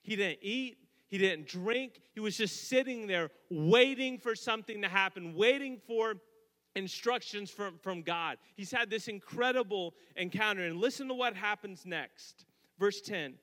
He 0.01 0.17
didn't 0.17 0.39
eat, 0.41 0.77
he 1.07 1.17
didn't 1.17 1.47
drink. 1.47 2.01
He 2.13 2.19
was 2.19 2.37
just 2.37 2.69
sitting 2.69 3.07
there 3.07 3.31
waiting 3.49 4.17
for 4.17 4.35
something 4.35 4.81
to 4.81 4.89
happen, 4.89 5.35
waiting 5.35 5.79
for 5.85 6.15
instructions 6.75 7.49
from, 7.49 7.77
from 7.81 8.01
God. 8.01 8.37
He's 8.55 8.71
had 8.71 8.89
this 8.89 9.07
incredible 9.07 9.93
encounter. 10.15 10.65
And 10.65 10.77
listen 10.79 11.07
to 11.09 11.13
what 11.13 11.35
happens 11.35 11.85
next. 11.85 12.45
Verse 12.79 13.01
10 13.01 13.33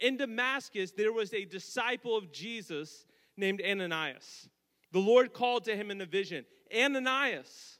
In 0.00 0.16
Damascus, 0.16 0.92
there 0.92 1.12
was 1.12 1.32
a 1.32 1.44
disciple 1.44 2.16
of 2.16 2.32
Jesus 2.32 3.06
named 3.36 3.62
Ananias. 3.64 4.48
The 4.92 5.00
Lord 5.00 5.32
called 5.32 5.64
to 5.64 5.76
him 5.76 5.90
in 5.90 6.00
a 6.00 6.06
vision 6.06 6.44
Ananias. 6.74 7.78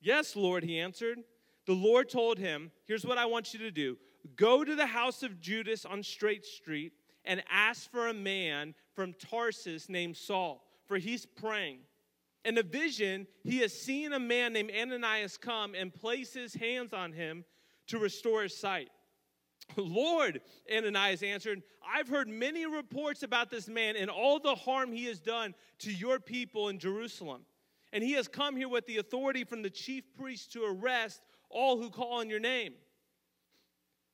Yes, 0.00 0.36
Lord, 0.36 0.64
he 0.64 0.78
answered 0.78 1.18
the 1.66 1.74
Lord 1.74 2.08
told 2.08 2.38
him, 2.38 2.70
Here's 2.86 3.04
what 3.04 3.18
I 3.18 3.26
want 3.26 3.52
you 3.52 3.60
to 3.60 3.70
do 3.70 3.98
go 4.36 4.64
to 4.64 4.74
the 4.74 4.86
house 4.86 5.22
of 5.22 5.40
Judas 5.40 5.84
on 5.84 6.02
Straight 6.02 6.44
Street 6.44 6.92
and 7.24 7.42
ask 7.50 7.90
for 7.90 8.08
a 8.08 8.14
man 8.14 8.74
from 8.94 9.14
Tarsus 9.14 9.88
named 9.88 10.16
Saul, 10.16 10.64
for 10.86 10.96
he's 10.96 11.26
praying. 11.26 11.80
In 12.44 12.56
a 12.58 12.62
vision, 12.62 13.26
he 13.42 13.58
has 13.58 13.72
seen 13.72 14.12
a 14.12 14.20
man 14.20 14.52
named 14.52 14.70
Ananias 14.70 15.36
come 15.36 15.74
and 15.74 15.92
place 15.92 16.32
his 16.32 16.54
hands 16.54 16.92
on 16.92 17.12
him 17.12 17.44
to 17.88 17.98
restore 17.98 18.44
his 18.44 18.56
sight. 18.56 18.88
Lord, 19.76 20.40
Ananias 20.74 21.22
answered, 21.22 21.62
I've 21.86 22.08
heard 22.08 22.28
many 22.28 22.66
reports 22.66 23.22
about 23.22 23.50
this 23.50 23.68
man 23.68 23.96
and 23.96 24.10
all 24.10 24.38
the 24.38 24.54
harm 24.54 24.92
he 24.92 25.06
has 25.06 25.20
done 25.20 25.54
to 25.80 25.92
your 25.92 26.18
people 26.18 26.68
in 26.68 26.78
Jerusalem. 26.78 27.42
And 27.92 28.02
he 28.02 28.12
has 28.12 28.28
come 28.28 28.56
here 28.56 28.68
with 28.68 28.86
the 28.86 28.98
authority 28.98 29.44
from 29.44 29.62
the 29.62 29.70
chief 29.70 30.04
priests 30.18 30.46
to 30.54 30.64
arrest 30.64 31.22
all 31.50 31.78
who 31.78 31.90
call 31.90 32.20
on 32.20 32.28
your 32.28 32.40
name. 32.40 32.74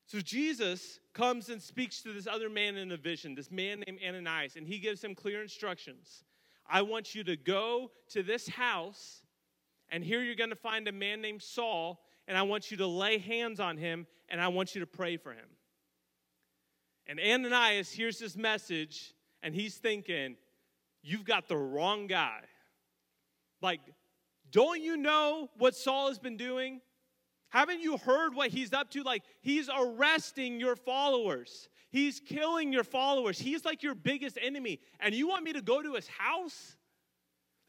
So 0.07 0.21
Jesus 0.21 1.01
comes 1.15 1.49
and 1.49 1.63
speaks 1.63 2.03
to 2.03 2.13
this 2.13 2.27
other 2.27 2.51
man 2.51 2.77
in 2.77 2.93
a 2.93 2.97
vision, 2.97 3.35
this 3.35 3.51
man 3.51 3.83
named 3.87 4.01
Ananias, 4.07 4.57
and 4.57 4.67
he 4.67 4.79
gives 4.79 5.03
him 5.03 5.15
clear 5.15 5.43
instructions. 5.43 6.25
I 6.69 6.83
want 6.83 7.15
you 7.15 7.25
to 7.25 7.37
go 7.37 7.91
to 8.11 8.23
this 8.23 8.49
house, 8.49 9.23
and 9.91 10.05
here 10.05 10.23
you're 10.23 10.35
going 10.35 10.51
to 10.51 10.57
find 10.57 10.87
a 10.89 10.93
man 10.93 11.23
named 11.23 11.43
Saul, 11.43 12.05
and 12.29 12.37
I 12.37 12.43
want 12.43 12.71
you 12.71 12.77
to 12.79 12.87
lay 12.87 13.19
hands 13.19 13.59
on 13.59 13.77
him, 13.77 14.07
and 14.33 14.41
I 14.41 14.49
want 14.49 14.75
you 14.75 14.81
to 14.81 14.87
pray 14.87 15.17
for 15.19 15.31
him. 15.33 15.47
And 17.07 17.21
Ananias 17.21 17.93
hears 17.93 18.19
this 18.19 18.35
message, 18.37 19.15
and 19.43 19.55
he's 19.55 19.77
thinking, 19.77 20.37
You've 21.05 21.25
got 21.25 21.49
the 21.49 21.57
wrong 21.57 22.07
guy. 22.07 22.41
Like, 23.61 23.81
don't 24.53 24.81
you 24.81 24.97
know 24.97 25.51
what 25.59 25.75
Saul 25.75 26.09
has 26.09 26.19
been 26.21 26.37
doing? 26.37 26.81
Haven't 27.49 27.81
you 27.81 27.97
heard 27.97 28.35
what 28.35 28.51
he's 28.51 28.73
up 28.73 28.89
to? 28.93 29.03
Like, 29.03 29.25
he's 29.41 29.69
arresting 29.69 30.61
your 30.61 30.77
followers, 30.77 31.69
he's 31.91 32.21
killing 32.21 32.73
your 32.73 32.85
followers. 32.85 33.39
He's 33.39 33.65
like 33.65 33.83
your 33.83 33.97
biggest 33.97 34.39
enemy. 34.41 34.81
And 35.01 35.15
you 35.15 35.29
want 35.29 35.45
me 35.45 35.53
to 35.55 35.61
go 35.61 35.83
to 35.83 35.95
his 35.95 36.07
house? 36.07 36.77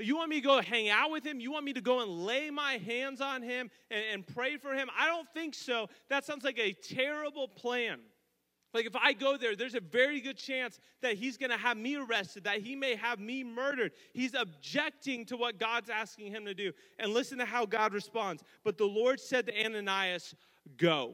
You 0.04 0.18
want 0.18 0.30
me 0.30 0.42
to 0.42 0.48
go 0.48 0.62
hang 0.62 0.90
out 0.90 1.12
with 1.12 1.26
him? 1.26 1.40
You 1.40 1.52
want 1.52 1.66
me 1.66 1.74
to 1.74 1.82
go 1.82 2.02
and 2.02 2.26
lay 2.26 2.50
my 2.50 2.74
hands 2.74 3.22
on 3.22 3.42
him 3.42 3.70
and, 3.90 4.04
and 4.12 4.28
pray 4.28 4.58
for 4.58 4.74
him? 4.74 4.90
I 4.98 5.08
don't 5.08 5.28
think 5.34 5.56
so. 5.56 5.90
That 6.10 6.26
sounds 6.26 6.44
like 6.44 6.60
a 6.60 6.74
terrible 6.74 7.48
plan. 7.48 8.00
Like, 8.74 8.88
if 8.88 8.96
I 8.96 9.14
go 9.14 9.38
there, 9.38 9.56
there's 9.56 9.76
a 9.76 9.80
very 9.80 10.20
good 10.20 10.38
chance 10.38 10.80
that 11.02 11.14
he's 11.14 11.38
gonna 11.38 11.58
have 11.58 11.78
me 11.78 11.96
arrested, 11.96 12.44
that 12.46 12.62
he 12.62 12.76
may 12.76 12.96
have 12.96 13.20
me 13.20 13.44
murdered. 13.44 13.92
He's 14.14 14.34
objecting 14.34 15.26
to 15.28 15.38
what 15.38 15.60
God's 15.60 15.92
asking 15.92 16.32
him 16.32 16.44
to 16.46 16.56
do. 16.56 16.72
And 16.98 17.14
listen 17.14 17.38
to 17.38 17.46
how 17.46 17.68
God 17.68 17.94
responds. 17.94 18.44
But 18.64 18.80
the 18.80 18.86
Lord 18.86 19.20
said 19.20 19.46
to 19.46 19.66
Ananias, 19.66 20.34
Go. 20.78 21.14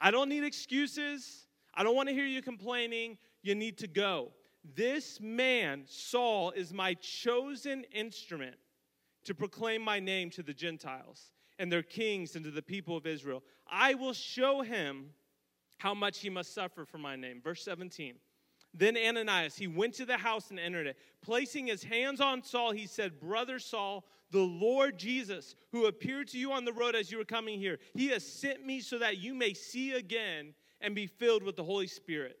I 0.00 0.10
don't 0.10 0.28
need 0.28 0.44
excuses. 0.44 1.46
I 1.74 1.82
don't 1.82 1.96
wanna 1.96 2.12
hear 2.12 2.26
you 2.26 2.42
complaining. 2.42 3.18
You 3.42 3.56
need 3.56 3.78
to 3.78 3.88
go. 3.88 4.32
This 4.64 5.20
man, 5.20 5.84
Saul, 5.86 6.50
is 6.50 6.72
my 6.72 6.94
chosen 6.94 7.84
instrument 7.92 8.56
to 9.24 9.34
proclaim 9.34 9.82
my 9.82 10.00
name 10.00 10.30
to 10.30 10.42
the 10.42 10.54
Gentiles 10.54 11.32
and 11.58 11.70
their 11.70 11.82
kings 11.82 12.36
and 12.36 12.44
to 12.44 12.50
the 12.50 12.62
people 12.62 12.96
of 12.96 13.06
Israel. 13.06 13.42
I 13.70 13.94
will 13.94 14.12
show 14.12 14.62
him 14.62 15.10
how 15.78 15.94
much 15.94 16.20
he 16.20 16.30
must 16.30 16.54
suffer 16.54 16.84
for 16.84 16.98
my 16.98 17.16
name. 17.16 17.40
Verse 17.42 17.62
17. 17.64 18.14
Then 18.72 18.96
Ananias, 18.96 19.56
he 19.56 19.66
went 19.66 19.94
to 19.94 20.06
the 20.06 20.16
house 20.16 20.50
and 20.50 20.60
entered 20.60 20.86
it. 20.86 20.96
Placing 21.22 21.66
his 21.66 21.82
hands 21.82 22.20
on 22.20 22.42
Saul, 22.42 22.72
he 22.72 22.86
said, 22.86 23.18
Brother 23.18 23.58
Saul, 23.58 24.04
the 24.30 24.38
Lord 24.38 24.96
Jesus, 24.98 25.56
who 25.72 25.86
appeared 25.86 26.28
to 26.28 26.38
you 26.38 26.52
on 26.52 26.64
the 26.64 26.72
road 26.72 26.94
as 26.94 27.10
you 27.10 27.18
were 27.18 27.24
coming 27.24 27.58
here, 27.58 27.78
he 27.94 28.08
has 28.08 28.24
sent 28.24 28.64
me 28.64 28.80
so 28.80 28.98
that 28.98 29.18
you 29.18 29.34
may 29.34 29.54
see 29.54 29.92
again 29.92 30.54
and 30.80 30.94
be 30.94 31.06
filled 31.06 31.42
with 31.42 31.56
the 31.56 31.64
Holy 31.64 31.88
Spirit. 31.88 32.38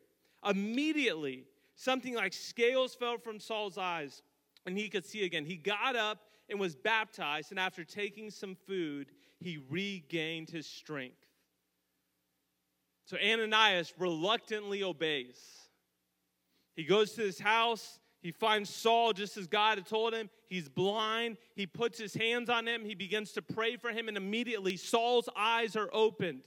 Immediately, 0.48 1.44
something 1.80 2.14
like 2.14 2.34
scales 2.34 2.94
fell 2.94 3.16
from 3.16 3.40
Saul's 3.40 3.78
eyes, 3.78 4.22
and 4.66 4.76
he 4.76 4.88
could 4.88 5.04
see 5.04 5.24
again. 5.24 5.46
He 5.46 5.56
got 5.56 5.96
up 5.96 6.18
and 6.50 6.60
was 6.60 6.76
baptized, 6.76 7.50
and 7.50 7.58
after 7.58 7.84
taking 7.84 8.30
some 8.30 8.54
food, 8.66 9.06
he 9.38 9.58
regained 9.70 10.50
his 10.50 10.66
strength. 10.66 11.16
So 13.06 13.16
Ananias 13.16 13.94
reluctantly 13.98 14.82
obeys. 14.82 15.40
He 16.76 16.84
goes 16.84 17.12
to 17.12 17.22
his 17.22 17.40
house. 17.40 17.98
He 18.20 18.30
finds 18.30 18.68
Saul 18.68 19.14
just 19.14 19.38
as 19.38 19.46
God 19.46 19.78
had 19.78 19.86
told 19.86 20.12
him. 20.12 20.28
He's 20.48 20.68
blind. 20.68 21.38
He 21.56 21.66
puts 21.66 21.98
his 21.98 22.12
hands 22.12 22.50
on 22.50 22.68
him. 22.68 22.84
He 22.84 22.94
begins 22.94 23.32
to 23.32 23.42
pray 23.42 23.76
for 23.76 23.90
him, 23.90 24.08
and 24.08 24.16
immediately 24.16 24.76
Saul's 24.76 25.28
eyes 25.34 25.76
are 25.76 25.88
opened. 25.92 26.42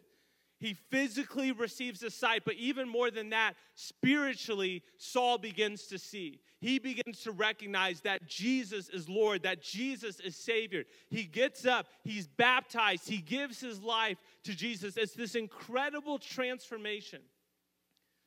He 0.63 0.75
physically 0.75 1.51
receives 1.51 2.03
a 2.03 2.09
sight, 2.09 2.43
but 2.45 2.55
even 2.55 2.87
more 2.87 3.11
than 3.11 3.31
that, 3.31 3.55
spiritually, 3.75 4.81
Saul 4.95 5.37
begins 5.37 5.87
to 5.87 5.99
see. 5.99 6.39
He 6.61 6.79
begins 6.79 7.19
to 7.23 7.33
recognize 7.33 7.99
that 8.03 8.29
Jesus 8.29 8.87
is 8.87 9.09
Lord, 9.09 9.43
that 9.43 9.61
Jesus 9.61 10.21
is 10.21 10.37
Savior. 10.37 10.85
He 11.09 11.25
gets 11.25 11.65
up, 11.65 11.87
he's 12.05 12.27
baptized, 12.27 13.09
he 13.09 13.17
gives 13.17 13.59
his 13.59 13.81
life 13.81 14.17
to 14.45 14.55
Jesus. 14.55 14.95
It's 14.95 15.13
this 15.13 15.35
incredible 15.35 16.17
transformation, 16.17 17.19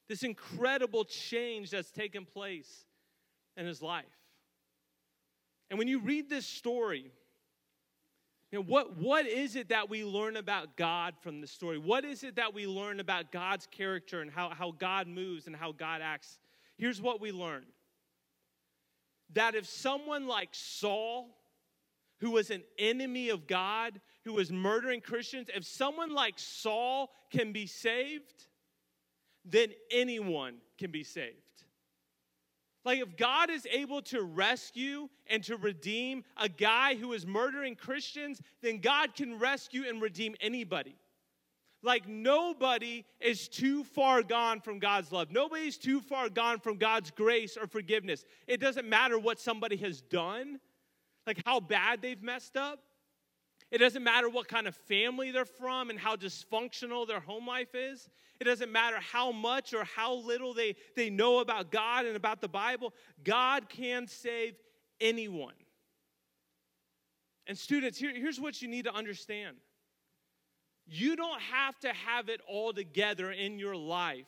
this 0.06 0.22
incredible 0.22 1.06
change 1.06 1.70
that's 1.70 1.90
taken 1.90 2.26
place 2.26 2.84
in 3.56 3.64
his 3.64 3.80
life. 3.80 4.04
And 5.70 5.78
when 5.78 5.88
you 5.88 6.00
read 6.00 6.28
this 6.28 6.44
story, 6.44 7.12
you 8.56 8.62
know, 8.62 8.68
what, 8.68 8.96
what 8.96 9.26
is 9.26 9.54
it 9.54 9.68
that 9.68 9.90
we 9.90 10.02
learn 10.02 10.38
about 10.38 10.78
God 10.78 11.12
from 11.20 11.42
the 11.42 11.46
story? 11.46 11.76
What 11.76 12.06
is 12.06 12.24
it 12.24 12.36
that 12.36 12.54
we 12.54 12.66
learn 12.66 13.00
about 13.00 13.30
God's 13.30 13.66
character 13.66 14.22
and 14.22 14.30
how, 14.30 14.48
how 14.48 14.70
God 14.70 15.08
moves 15.08 15.46
and 15.46 15.54
how 15.54 15.72
God 15.72 16.00
acts? 16.00 16.38
Here's 16.78 17.02
what 17.02 17.20
we 17.20 17.32
learn 17.32 17.66
that 19.34 19.54
if 19.54 19.66
someone 19.66 20.26
like 20.26 20.48
Saul, 20.52 21.36
who 22.20 22.30
was 22.30 22.50
an 22.50 22.62
enemy 22.78 23.28
of 23.28 23.46
God, 23.46 24.00
who 24.24 24.32
was 24.32 24.50
murdering 24.50 25.02
Christians, 25.02 25.50
if 25.54 25.66
someone 25.66 26.14
like 26.14 26.38
Saul 26.38 27.10
can 27.30 27.52
be 27.52 27.66
saved, 27.66 28.46
then 29.44 29.68
anyone 29.90 30.54
can 30.78 30.90
be 30.90 31.04
saved. 31.04 31.45
Like, 32.86 33.00
if 33.00 33.16
God 33.16 33.50
is 33.50 33.66
able 33.68 34.00
to 34.02 34.22
rescue 34.22 35.08
and 35.26 35.42
to 35.42 35.56
redeem 35.56 36.22
a 36.36 36.48
guy 36.48 36.94
who 36.94 37.14
is 37.14 37.26
murdering 37.26 37.74
Christians, 37.74 38.40
then 38.62 38.78
God 38.78 39.16
can 39.16 39.40
rescue 39.40 39.82
and 39.88 40.00
redeem 40.00 40.36
anybody. 40.40 40.94
Like, 41.82 42.06
nobody 42.06 43.04
is 43.18 43.48
too 43.48 43.82
far 43.82 44.22
gone 44.22 44.60
from 44.60 44.78
God's 44.78 45.10
love. 45.10 45.32
Nobody's 45.32 45.78
too 45.78 46.00
far 46.00 46.28
gone 46.28 46.60
from 46.60 46.76
God's 46.76 47.10
grace 47.10 47.56
or 47.56 47.66
forgiveness. 47.66 48.24
It 48.46 48.60
doesn't 48.60 48.88
matter 48.88 49.18
what 49.18 49.40
somebody 49.40 49.76
has 49.78 50.00
done, 50.00 50.60
like 51.26 51.42
how 51.44 51.58
bad 51.58 52.02
they've 52.02 52.22
messed 52.22 52.56
up. 52.56 52.84
It 53.70 53.78
doesn't 53.78 54.04
matter 54.04 54.28
what 54.28 54.48
kind 54.48 54.66
of 54.66 54.76
family 54.76 55.32
they're 55.32 55.44
from 55.44 55.90
and 55.90 55.98
how 55.98 56.16
dysfunctional 56.16 57.06
their 57.06 57.20
home 57.20 57.46
life 57.46 57.74
is. 57.74 58.08
It 58.40 58.44
doesn't 58.44 58.70
matter 58.70 58.98
how 59.00 59.32
much 59.32 59.74
or 59.74 59.84
how 59.84 60.14
little 60.14 60.54
they, 60.54 60.76
they 60.94 61.10
know 61.10 61.40
about 61.40 61.72
God 61.72 62.06
and 62.06 62.16
about 62.16 62.40
the 62.40 62.48
Bible. 62.48 62.92
God 63.24 63.68
can 63.68 64.06
save 64.06 64.54
anyone. 65.00 65.54
And, 67.46 67.56
students, 67.56 67.98
here, 67.98 68.12
here's 68.14 68.40
what 68.40 68.60
you 68.60 68.68
need 68.68 68.84
to 68.84 68.94
understand 68.94 69.56
You 70.86 71.16
don't 71.16 71.40
have 71.40 71.78
to 71.80 71.92
have 71.92 72.28
it 72.28 72.40
all 72.48 72.72
together 72.72 73.32
in 73.32 73.58
your 73.58 73.76
life 73.76 74.26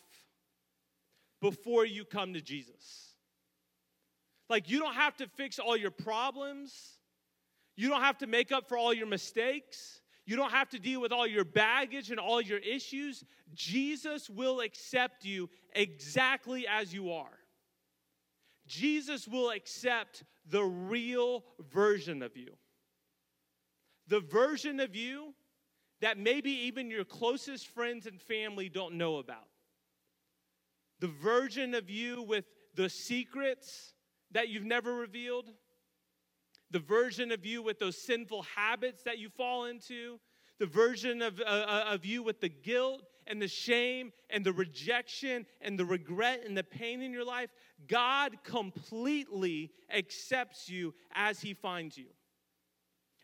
before 1.41 1.85
you 1.85 2.05
come 2.05 2.35
to 2.35 2.41
Jesus. 2.41 3.15
Like, 4.49 4.71
you 4.71 4.79
don't 4.79 4.95
have 4.95 5.17
to 5.19 5.27
fix 5.27 5.59
all 5.59 5.77
your 5.77 5.91
problems. 5.91 6.98
You 7.79 7.89
don't 7.89 8.03
have 8.03 8.19
to 8.19 8.27
make 8.27 8.51
up 8.51 8.69
for 8.69 8.77
all 8.77 8.93
your 8.93 9.07
mistakes. 9.07 10.01
You 10.27 10.35
don't 10.35 10.51
have 10.51 10.69
to 10.71 10.81
deal 10.81 11.01
with 11.01 11.13
all 11.13 11.29
your 11.29 11.45
baggage 11.45 12.11
and 12.11 12.19
all 12.19 12.41
your 12.41 12.59
issues. 12.59 13.23
Jesus 13.55 14.29
will 14.29 14.63
accept 14.63 15.25
you 15.25 15.49
exactly 15.77 16.67
as 16.67 16.93
you 16.93 17.13
are. 17.13 17.39
Jesus 18.67 19.29
will 19.29 19.51
accept 19.51 20.25
the 20.45 20.65
real 20.65 21.45
version 21.71 22.21
of 22.21 22.37
you. 22.37 22.49
The 24.09 24.21
version 24.21 24.81
of 24.81 24.97
you 24.97 25.33
that 26.01 26.19
maybe 26.19 26.51
even 26.51 26.91
your 26.91 27.05
closest 27.05 27.69
friends 27.69 28.07
and 28.07 28.21
family 28.21 28.69
don't 28.69 28.95
know 28.95 29.19
about. 29.19 29.47
The 30.99 31.07
version 31.23 31.77
of 31.77 31.89
you 31.89 32.23
with 32.23 32.45
the 32.75 32.89
secrets 32.89 33.93
that 34.33 34.49
you've 34.49 34.65
never 34.65 34.97
revealed. 34.97 35.53
The 36.71 36.79
version 36.79 37.33
of 37.33 37.47
you 37.47 37.63
with 37.63 37.79
those 37.79 37.97
sinful 37.97 38.43
habits 38.43 39.03
that 39.05 39.19
you 39.19 39.29
fall 39.29 39.67
into. 39.67 40.19
The 40.59 40.67
version 40.67 41.23
of, 41.23 41.41
uh, 41.41 41.45
uh 41.45 41.85
of 41.89 42.05
you 42.05 42.23
with 42.23 42.41
the 42.41 42.49
guilt 42.49 43.03
and 43.27 43.41
the 43.41 43.49
shame 43.49 44.13
and 44.31 44.45
the 44.45 44.53
rejection 44.53 45.47
and 45.61 45.79
the 45.79 45.85
regret 45.85 46.43
and 46.45 46.57
the 46.57 46.65
pain 46.65 47.01
in 47.01 47.13
your 47.13 47.25
life. 47.25 47.51
God 47.87 48.43
completely 48.43 49.71
accepts 49.93 50.69
you 50.69 50.95
as 51.15 51.41
He 51.41 51.55
finds 51.55 51.97
you. 51.97 52.07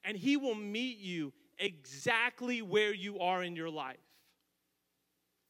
And 0.04 0.16
He 0.16 0.36
will 0.36 0.54
meet 0.54 0.98
you 0.98 1.32
exactly 1.58 2.62
where 2.62 2.94
you 2.94 3.18
are 3.18 3.42
in 3.42 3.56
your 3.56 3.70
life 3.70 3.98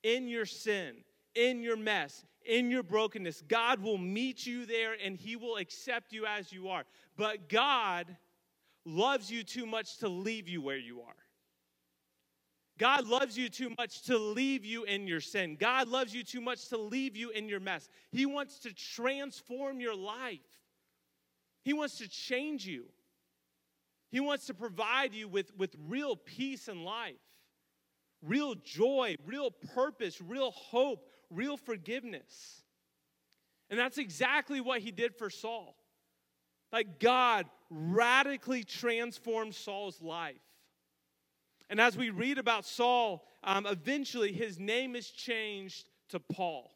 in 0.04 0.28
your 0.28 0.46
sin, 0.46 0.96
in 1.34 1.62
your 1.62 1.76
mess, 1.76 2.24
in 2.46 2.70
your 2.70 2.82
brokenness. 2.82 3.42
God 3.48 3.80
will 3.80 3.98
meet 3.98 4.46
you 4.46 4.66
there 4.66 4.94
and 5.02 5.16
He 5.16 5.36
will 5.36 5.56
accept 5.56 6.12
you 6.12 6.26
as 6.26 6.52
you 6.52 6.68
are. 6.68 6.84
But 7.16 7.48
God 7.48 8.16
loves 8.84 9.30
you 9.30 9.42
too 9.42 9.66
much 9.66 9.98
to 9.98 10.08
leave 10.08 10.48
you 10.48 10.60
where 10.60 10.78
you 10.78 11.00
are. 11.00 11.14
God 12.76 13.06
loves 13.06 13.38
you 13.38 13.48
too 13.48 13.72
much 13.78 14.02
to 14.02 14.18
leave 14.18 14.64
you 14.64 14.82
in 14.84 15.06
your 15.06 15.20
sin. 15.20 15.56
God 15.58 15.88
loves 15.88 16.12
you 16.12 16.24
too 16.24 16.40
much 16.40 16.68
to 16.70 16.76
leave 16.76 17.16
you 17.16 17.30
in 17.30 17.48
your 17.48 17.60
mess. 17.60 17.88
He 18.10 18.26
wants 18.26 18.58
to 18.60 18.72
transform 18.72 19.80
your 19.80 19.94
life, 19.94 20.40
He 21.62 21.72
wants 21.72 21.98
to 21.98 22.08
change 22.08 22.66
you. 22.66 22.86
He 24.10 24.20
wants 24.20 24.46
to 24.46 24.54
provide 24.54 25.12
you 25.12 25.26
with, 25.26 25.50
with 25.58 25.74
real 25.88 26.14
peace 26.14 26.68
in 26.68 26.84
life, 26.84 27.16
real 28.22 28.54
joy, 28.54 29.16
real 29.26 29.50
purpose, 29.50 30.20
real 30.20 30.52
hope, 30.52 31.08
real 31.35 31.57
forgiveness. 31.57 32.62
And 33.71 33.79
that's 33.79 33.99
exactly 33.99 34.61
what 34.61 34.81
he 34.81 34.91
did 34.91 35.14
for 35.14 35.31
Saul. 35.31 35.76
Like 36.73 36.99
God 36.99 37.47
radically 37.71 38.64
transformed 38.64 39.55
Saul's 39.55 40.00
life. 40.03 40.37
And 41.71 41.81
as 41.81 41.97
we 41.97 42.11
read 42.11 42.38
about 42.38 42.64
Saul, 42.64 43.26
um, 43.43 43.67
eventually 43.67 44.33
his 44.33 44.59
name 44.59 44.95
is 44.95 45.09
changed 45.11 45.87
to 46.11 46.21
Paul. 46.21 46.71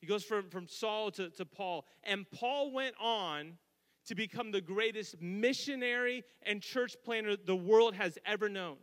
He 0.00 0.06
goes 0.06 0.22
from, 0.22 0.48
from 0.50 0.68
Saul 0.68 1.10
to, 1.12 1.30
to 1.30 1.44
Paul. 1.44 1.86
And 2.04 2.30
Paul 2.30 2.72
went 2.72 2.94
on 3.00 3.58
to 4.06 4.14
become 4.14 4.52
the 4.52 4.60
greatest 4.60 5.20
missionary 5.20 6.24
and 6.42 6.62
church 6.62 6.96
planner 7.04 7.36
the 7.36 7.56
world 7.56 7.94
has 7.94 8.18
ever 8.24 8.48
known. 8.48 8.76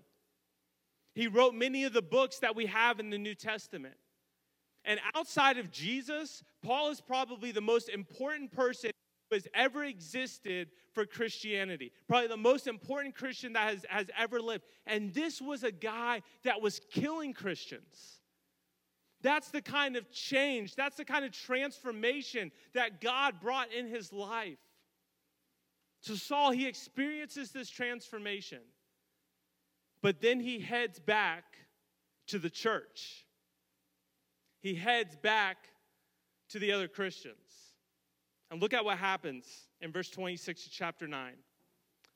He 1.13 1.27
wrote 1.27 1.53
many 1.53 1.85
of 1.85 1.93
the 1.93 2.01
books 2.01 2.39
that 2.39 2.55
we 2.55 2.65
have 2.65 2.99
in 2.99 3.09
the 3.09 3.17
New 3.17 3.35
Testament. 3.35 3.95
And 4.85 4.99
outside 5.15 5.57
of 5.57 5.71
Jesus, 5.71 6.43
Paul 6.61 6.91
is 6.91 7.01
probably 7.01 7.51
the 7.51 7.61
most 7.61 7.89
important 7.89 8.51
person 8.51 8.91
who 9.29 9.35
has 9.35 9.47
ever 9.53 9.83
existed 9.83 10.69
for 10.93 11.05
Christianity. 11.05 11.91
Probably 12.07 12.27
the 12.27 12.37
most 12.37 12.67
important 12.67 13.15
Christian 13.15 13.53
that 13.53 13.69
has, 13.69 13.85
has 13.89 14.07
ever 14.17 14.39
lived. 14.39 14.63
And 14.85 15.13
this 15.13 15.41
was 15.41 15.63
a 15.63 15.71
guy 15.71 16.21
that 16.43 16.61
was 16.61 16.79
killing 16.91 17.33
Christians. 17.33 18.19
That's 19.21 19.49
the 19.49 19.61
kind 19.61 19.95
of 19.95 20.11
change, 20.11 20.75
that's 20.75 20.97
the 20.97 21.05
kind 21.05 21.25
of 21.25 21.31
transformation 21.31 22.51
that 22.75 23.01
God 23.01 23.41
brought 23.41 23.73
in 23.73 23.87
his 23.87 24.13
life. 24.13 24.59
So 26.01 26.13
Saul, 26.13 26.51
he 26.51 26.67
experiences 26.67 27.51
this 27.51 27.67
transformation, 27.67 28.59
but 30.03 30.21
then 30.21 30.39
he 30.39 30.59
heads 30.59 30.99
back 30.99 31.43
to 32.27 32.37
the 32.37 32.51
church. 32.51 33.24
He 34.65 34.73
heads 34.73 35.15
back 35.15 35.57
to 36.49 36.57
the 36.57 36.71
other 36.71 36.87
Christians. 36.87 37.35
And 38.49 38.59
look 38.59 38.73
at 38.73 38.83
what 38.83 38.97
happens 38.97 39.45
in 39.79 39.91
verse 39.91 40.09
26 40.09 40.65
of 40.65 40.71
chapter 40.71 41.07
9. 41.07 41.33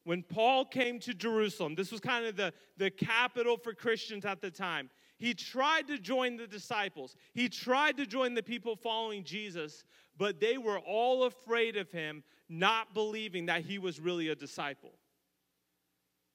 When 0.04 0.24
Paul 0.24 0.66
came 0.66 1.00
to 1.02 1.14
Jerusalem, 1.14 1.76
this 1.76 1.92
was 1.92 2.00
kind 2.00 2.26
of 2.26 2.36
the, 2.36 2.52
the 2.76 2.90
capital 2.90 3.56
for 3.56 3.76
Christians 3.76 4.26
at 4.26 4.42
the 4.42 4.50
time. 4.50 4.90
He 5.20 5.36
tried 5.36 5.86
to 5.90 6.00
join 6.00 6.38
the 6.38 6.48
disciples, 6.48 7.16
he 7.36 7.50
tried 7.50 7.98
to 7.98 8.08
join 8.08 8.34
the 8.34 8.42
people 8.42 8.76
following 8.76 9.24
Jesus, 9.24 9.84
but 10.18 10.40
they 10.40 10.58
were 10.58 10.80
all 10.80 11.26
afraid 11.26 11.78
of 11.78 11.92
him, 11.92 12.24
not 12.50 12.96
believing 12.96 13.46
that 13.46 13.62
he 13.62 13.78
was 13.78 14.00
really 14.00 14.30
a 14.30 14.36
disciple. 14.36 14.94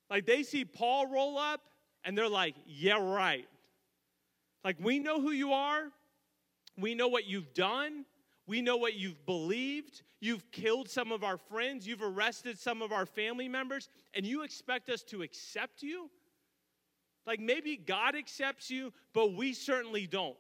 Like 0.09 0.27
they 0.27 0.45
see 0.45 0.65
Paul 0.65 1.09
roll 1.09 1.37
up 1.37 1.63
and 2.05 2.17
they're 2.17 2.29
like, 2.29 2.55
yeah, 2.67 3.03
right. 3.03 3.49
Like, 4.63 4.77
we 4.81 4.99
know 4.99 5.21
who 5.21 5.33
you 5.33 5.53
are, 5.53 5.91
we 6.79 6.95
know 6.95 7.09
what 7.09 7.27
you've 7.27 7.55
done. 7.55 8.05
We 8.47 8.61
know 8.61 8.77
what 8.77 8.95
you've 8.95 9.25
believed. 9.27 10.03
You've 10.21 10.51
killed 10.51 10.89
some 10.89 11.13
of 11.13 11.25
our 11.25 11.37
friends. 11.37 11.87
You've 11.87 12.03
arrested 12.03 12.59
some 12.59 12.83
of 12.83 12.93
our 12.93 13.07
family 13.07 13.49
members. 13.49 13.89
And 14.15 14.27
you 14.27 14.43
expect 14.43 14.89
us 14.89 15.03
to 15.05 15.23
accept 15.23 15.83
you? 15.83 16.11
Like 17.27 17.41
maybe 17.41 17.77
God 17.77 18.15
accepts 18.15 18.71
you, 18.71 18.93
but 19.13 19.35
we 19.35 19.55
certainly 19.55 20.07
don't. 20.07 20.37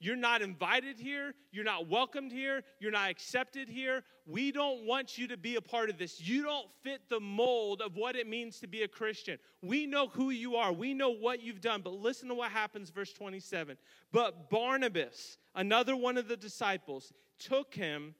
You're 0.00 0.16
not 0.16 0.42
invited 0.42 0.98
here. 0.98 1.34
You're 1.50 1.64
not 1.64 1.88
welcomed 1.88 2.32
here. 2.32 2.62
You're 2.80 2.90
not 2.90 3.10
accepted 3.10 3.68
here. 3.68 4.02
We 4.26 4.52
don't 4.52 4.84
want 4.84 5.16
you 5.16 5.28
to 5.28 5.36
be 5.36 5.56
a 5.56 5.60
part 5.60 5.90
of 5.90 5.98
this. 5.98 6.20
You 6.20 6.42
don't 6.42 6.68
fit 6.82 7.08
the 7.08 7.20
mold 7.20 7.80
of 7.80 7.96
what 7.96 8.16
it 8.16 8.28
means 8.28 8.60
to 8.60 8.66
be 8.66 8.82
a 8.82 8.88
Christian. 8.88 9.38
We 9.62 9.86
know 9.86 10.08
who 10.08 10.30
you 10.30 10.56
are, 10.56 10.72
we 10.72 10.94
know 10.94 11.10
what 11.10 11.42
you've 11.42 11.60
done. 11.60 11.80
But 11.82 11.94
listen 11.94 12.28
to 12.28 12.34
what 12.34 12.50
happens, 12.50 12.90
verse 12.90 13.12
27. 13.12 13.76
But 14.12 14.50
Barnabas, 14.50 15.38
another 15.54 15.96
one 15.96 16.18
of 16.18 16.28
the 16.28 16.36
disciples, 16.36 17.12
took 17.38 17.74
him 17.74 18.14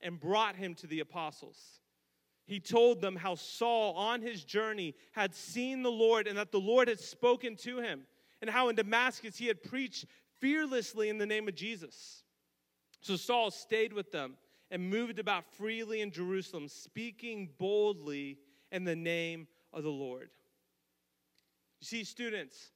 and 0.00 0.20
brought 0.20 0.56
him 0.56 0.74
to 0.76 0.86
the 0.86 1.00
apostles 1.00 1.80
he 2.46 2.60
told 2.60 3.00
them 3.00 3.16
how 3.16 3.34
Saul, 3.34 3.94
on 3.94 4.22
his 4.22 4.44
journey, 4.44 4.94
had 5.12 5.34
seen 5.34 5.82
the 5.82 5.90
Lord 5.90 6.28
and 6.28 6.38
that 6.38 6.52
the 6.52 6.60
Lord 6.60 6.86
had 6.86 7.00
spoken 7.00 7.56
to 7.56 7.78
him, 7.78 8.06
and 8.40 8.48
how 8.48 8.68
in 8.68 8.76
Damascus 8.76 9.36
he 9.36 9.46
had 9.46 9.62
preached 9.62 10.06
fearlessly 10.40 11.08
in 11.08 11.18
the 11.18 11.26
name 11.26 11.48
of 11.48 11.54
Jesus. 11.54 12.22
So 13.00 13.16
Saul 13.16 13.50
stayed 13.50 13.92
with 13.92 14.12
them 14.12 14.36
and 14.70 14.90
moved 14.90 15.18
about 15.18 15.44
freely 15.54 16.00
in 16.00 16.10
Jerusalem, 16.10 16.68
speaking 16.68 17.50
boldly 17.58 18.38
in 18.72 18.84
the 18.84 18.96
name 18.96 19.46
of 19.72 19.82
the 19.82 19.90
Lord. 19.90 20.30
You 21.80 21.86
see, 21.86 22.04
students, 22.04 22.72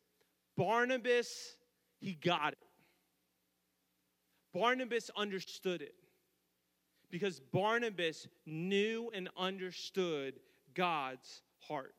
Barnabas, 0.56 1.56
he 2.00 2.12
got 2.14 2.52
it. 2.52 2.58
Barnabas 4.52 5.10
understood 5.16 5.82
it 5.82 5.94
because 7.10 7.40
Barnabas 7.40 8.26
knew 8.46 9.10
and 9.14 9.28
understood 9.36 10.34
God's 10.74 11.42
heart. 11.60 11.94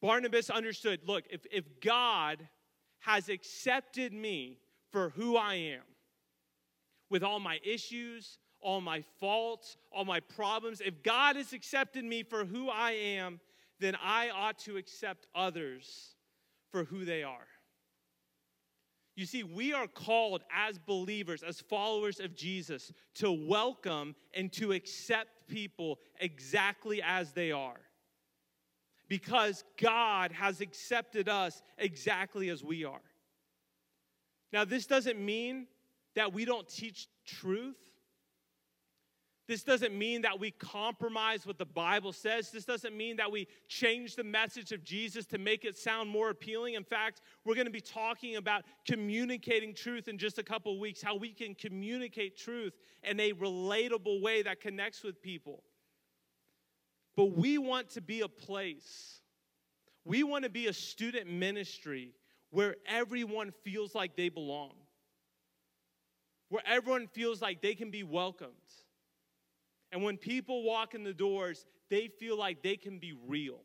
Barnabas 0.00 0.50
understood 0.50 1.00
look, 1.06 1.24
if, 1.30 1.46
if 1.50 1.80
God 1.80 2.46
has 3.06 3.28
accepted 3.28 4.12
me 4.12 4.58
for 4.90 5.10
who 5.10 5.36
I 5.36 5.54
am, 5.54 5.82
with 7.08 7.22
all 7.22 7.38
my 7.38 7.60
issues, 7.64 8.38
all 8.60 8.80
my 8.80 9.04
faults, 9.20 9.76
all 9.92 10.04
my 10.04 10.18
problems, 10.18 10.80
if 10.80 11.04
God 11.04 11.36
has 11.36 11.52
accepted 11.52 12.04
me 12.04 12.24
for 12.24 12.44
who 12.44 12.68
I 12.68 12.90
am, 12.92 13.38
then 13.78 13.96
I 14.02 14.30
ought 14.30 14.58
to 14.60 14.76
accept 14.76 15.28
others 15.36 16.16
for 16.72 16.82
who 16.82 17.04
they 17.04 17.22
are. 17.22 17.46
You 19.14 19.24
see, 19.24 19.44
we 19.44 19.72
are 19.72 19.86
called 19.86 20.42
as 20.52 20.76
believers, 20.78 21.44
as 21.44 21.60
followers 21.60 22.18
of 22.18 22.34
Jesus, 22.34 22.92
to 23.14 23.30
welcome 23.30 24.16
and 24.34 24.52
to 24.54 24.72
accept 24.72 25.46
people 25.46 26.00
exactly 26.20 27.00
as 27.02 27.32
they 27.32 27.52
are. 27.52 27.80
Because 29.08 29.64
God 29.80 30.32
has 30.32 30.60
accepted 30.60 31.28
us 31.28 31.62
exactly 31.78 32.48
as 32.48 32.64
we 32.64 32.84
are. 32.84 33.00
Now, 34.52 34.64
this 34.64 34.86
doesn't 34.86 35.18
mean 35.18 35.66
that 36.14 36.32
we 36.32 36.44
don't 36.44 36.68
teach 36.68 37.08
truth, 37.26 37.76
This 39.48 39.62
doesn't 39.62 39.96
mean 39.96 40.22
that 40.22 40.40
we 40.40 40.50
compromise 40.50 41.46
what 41.46 41.58
the 41.58 41.66
Bible 41.66 42.12
says. 42.12 42.50
This 42.50 42.64
doesn't 42.64 42.96
mean 42.96 43.16
that 43.16 43.30
we 43.30 43.46
change 43.68 44.16
the 44.16 44.24
message 44.24 44.72
of 44.72 44.82
Jesus 44.82 45.24
to 45.26 45.38
make 45.38 45.64
it 45.64 45.76
sound 45.76 46.10
more 46.10 46.30
appealing. 46.30 46.74
In 46.74 46.82
fact, 46.82 47.20
we're 47.44 47.54
going 47.54 47.66
to 47.66 47.70
be 47.72 47.80
talking 47.80 48.36
about 48.36 48.64
communicating 48.86 49.72
truth 49.72 50.08
in 50.08 50.18
just 50.18 50.38
a 50.38 50.42
couple 50.42 50.78
weeks, 50.80 51.00
how 51.00 51.14
we 51.14 51.32
can 51.32 51.54
communicate 51.54 52.36
truth 52.36 52.72
in 53.04 53.20
a 53.20 53.32
relatable 53.34 54.20
way 54.20 54.42
that 54.42 54.60
connects 54.60 55.04
with 55.04 55.22
people. 55.22 55.62
But 57.16 57.36
we 57.36 57.58
want 57.58 57.90
to 57.90 58.00
be 58.00 58.20
a 58.20 58.28
place, 58.28 59.20
we 60.04 60.22
want 60.22 60.44
to 60.44 60.50
be 60.50 60.66
a 60.66 60.72
student 60.72 61.30
ministry 61.30 62.12
where 62.50 62.76
everyone 62.86 63.52
feels 63.64 63.94
like 63.94 64.16
they 64.16 64.28
belong, 64.28 64.72
where 66.48 66.62
everyone 66.66 67.06
feels 67.08 67.42
like 67.42 67.62
they 67.62 67.74
can 67.74 67.90
be 67.90 68.02
welcomed 68.02 68.52
and 69.92 70.02
when 70.02 70.16
people 70.16 70.62
walk 70.62 70.94
in 70.94 71.04
the 71.04 71.14
doors, 71.14 71.64
they 71.88 72.08
feel 72.08 72.38
like 72.38 72.62
they 72.62 72.76
can 72.76 72.98
be 72.98 73.14
real. 73.26 73.60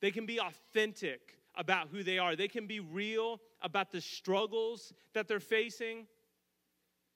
They 0.00 0.10
can 0.10 0.26
be 0.26 0.40
authentic 0.40 1.38
about 1.54 1.88
who 1.88 2.02
they 2.02 2.18
are. 2.18 2.34
They 2.34 2.48
can 2.48 2.66
be 2.66 2.80
real 2.80 3.40
about 3.62 3.92
the 3.92 4.00
struggles 4.00 4.92
that 5.12 5.28
they're 5.28 5.40
facing. 5.40 6.06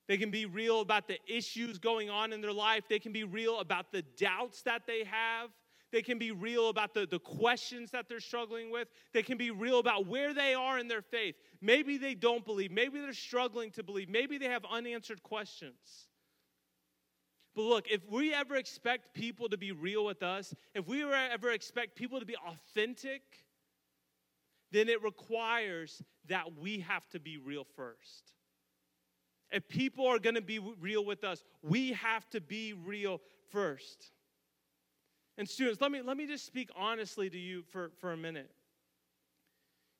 They 0.08 0.16
can 0.16 0.30
be 0.30 0.46
real 0.46 0.80
about 0.80 1.06
the 1.06 1.18
issues 1.26 1.78
going 1.78 2.08
on 2.08 2.32
in 2.32 2.40
their 2.40 2.52
life. 2.52 2.84
They 2.88 2.98
can 2.98 3.12
be 3.12 3.24
real 3.24 3.60
about 3.60 3.92
the 3.92 4.02
doubts 4.16 4.62
that 4.62 4.86
they 4.86 5.04
have. 5.04 5.50
They 5.92 6.02
can 6.02 6.18
be 6.18 6.32
real 6.32 6.70
about 6.70 6.94
the, 6.94 7.06
the 7.06 7.18
questions 7.18 7.90
that 7.92 8.08
they're 8.08 8.20
struggling 8.20 8.70
with. 8.70 8.88
They 9.12 9.22
can 9.22 9.38
be 9.38 9.50
real 9.50 9.78
about 9.78 10.06
where 10.06 10.34
they 10.34 10.54
are 10.54 10.78
in 10.78 10.88
their 10.88 11.02
faith. 11.02 11.36
Maybe 11.60 11.98
they 11.98 12.14
don't 12.14 12.44
believe. 12.44 12.70
Maybe 12.70 13.00
they're 13.00 13.12
struggling 13.12 13.70
to 13.72 13.82
believe. 13.82 14.08
Maybe 14.08 14.38
they 14.38 14.46
have 14.46 14.64
unanswered 14.70 15.22
questions. 15.22 16.08
But 17.54 17.62
look, 17.62 17.90
if 17.90 18.00
we 18.10 18.32
ever 18.32 18.56
expect 18.56 19.14
people 19.14 19.48
to 19.48 19.58
be 19.58 19.72
real 19.72 20.04
with 20.04 20.22
us, 20.22 20.54
if 20.74 20.86
we 20.86 21.02
ever 21.04 21.50
expect 21.50 21.96
people 21.96 22.20
to 22.20 22.26
be 22.26 22.36
authentic, 22.46 23.22
then 24.70 24.88
it 24.88 25.02
requires 25.02 26.02
that 26.28 26.56
we 26.58 26.80
have 26.80 27.08
to 27.10 27.20
be 27.20 27.36
real 27.36 27.64
first. 27.76 28.37
If 29.50 29.68
people 29.68 30.06
are 30.06 30.18
going 30.18 30.34
to 30.34 30.42
be 30.42 30.58
real 30.58 31.04
with 31.04 31.24
us, 31.24 31.42
we 31.62 31.92
have 31.92 32.28
to 32.30 32.40
be 32.40 32.74
real 32.74 33.20
first. 33.50 34.12
And 35.38 35.48
students, 35.48 35.80
let 35.80 35.90
me, 35.90 36.02
let 36.02 36.16
me 36.16 36.26
just 36.26 36.44
speak 36.44 36.68
honestly 36.76 37.30
to 37.30 37.38
you 37.38 37.62
for, 37.62 37.90
for 38.00 38.12
a 38.12 38.16
minute. 38.16 38.50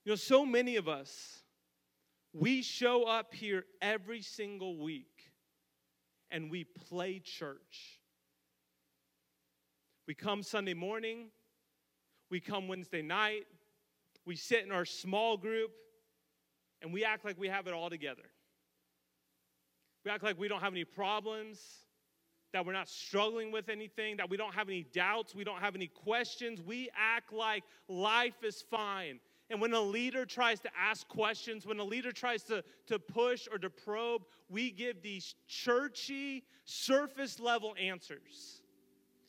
You 0.04 0.12
know, 0.12 0.16
so 0.16 0.44
many 0.44 0.76
of 0.76 0.88
us, 0.88 1.42
we 2.32 2.62
show 2.62 3.04
up 3.04 3.34
here 3.34 3.64
every 3.80 4.20
single 4.20 4.76
week 4.76 5.30
and 6.30 6.50
we 6.50 6.64
play 6.64 7.18
church. 7.18 8.00
We 10.06 10.14
come 10.14 10.42
Sunday 10.42 10.74
morning, 10.74 11.28
we 12.30 12.40
come 12.40 12.68
Wednesday 12.68 13.02
night, 13.02 13.46
we 14.24 14.36
sit 14.36 14.64
in 14.64 14.72
our 14.72 14.84
small 14.84 15.36
group, 15.36 15.70
and 16.82 16.92
we 16.92 17.04
act 17.04 17.24
like 17.24 17.38
we 17.38 17.48
have 17.48 17.66
it 17.66 17.74
all 17.74 17.90
together. 17.90 18.22
We 20.04 20.10
act 20.10 20.22
like 20.22 20.38
we 20.38 20.48
don't 20.48 20.60
have 20.60 20.72
any 20.72 20.84
problems, 20.84 21.84
that 22.52 22.64
we're 22.64 22.72
not 22.72 22.88
struggling 22.88 23.52
with 23.52 23.68
anything, 23.68 24.16
that 24.16 24.30
we 24.30 24.36
don't 24.36 24.54
have 24.54 24.68
any 24.68 24.84
doubts, 24.92 25.34
we 25.34 25.44
don't 25.44 25.60
have 25.60 25.74
any 25.74 25.88
questions. 25.88 26.62
We 26.62 26.88
act 26.96 27.32
like 27.32 27.64
life 27.88 28.42
is 28.42 28.62
fine. 28.62 29.20
And 29.50 29.60
when 29.60 29.72
a 29.72 29.80
leader 29.80 30.26
tries 30.26 30.60
to 30.60 30.70
ask 30.78 31.08
questions, 31.08 31.66
when 31.66 31.78
a 31.78 31.84
leader 31.84 32.12
tries 32.12 32.42
to, 32.44 32.62
to 32.86 32.98
push 32.98 33.48
or 33.50 33.58
to 33.58 33.70
probe, 33.70 34.22
we 34.50 34.70
give 34.70 35.02
these 35.02 35.34
churchy, 35.46 36.44
surface 36.64 37.40
level 37.40 37.74
answers. 37.80 38.60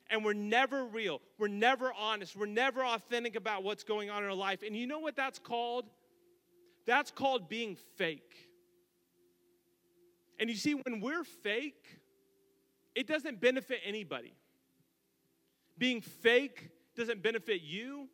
And 0.09 0.25
we're 0.25 0.33
never 0.33 0.85
real. 0.85 1.21
We're 1.37 1.47
never 1.47 1.93
honest. 1.93 2.35
We're 2.35 2.47
never 2.47 2.83
authentic 2.83 3.35
about 3.35 3.63
what's 3.63 3.83
going 3.83 4.09
on 4.09 4.23
in 4.23 4.29
our 4.29 4.35
life. 4.35 4.61
And 4.65 4.75
you 4.75 4.87
know 4.87 4.99
what 4.99 5.15
that's 5.15 5.39
called? 5.39 5.85
That's 6.85 7.11
called 7.11 7.47
being 7.47 7.77
fake. 7.95 8.48
And 10.39 10.49
you 10.49 10.55
see, 10.55 10.73
when 10.73 11.01
we're 11.01 11.23
fake, 11.23 11.85
it 12.95 13.07
doesn't 13.07 13.41
benefit 13.41 13.81
anybody. 13.85 14.33
Being 15.77 16.01
fake 16.01 16.69
doesn't 16.95 17.21
benefit 17.21 17.61
you, 17.61 18.09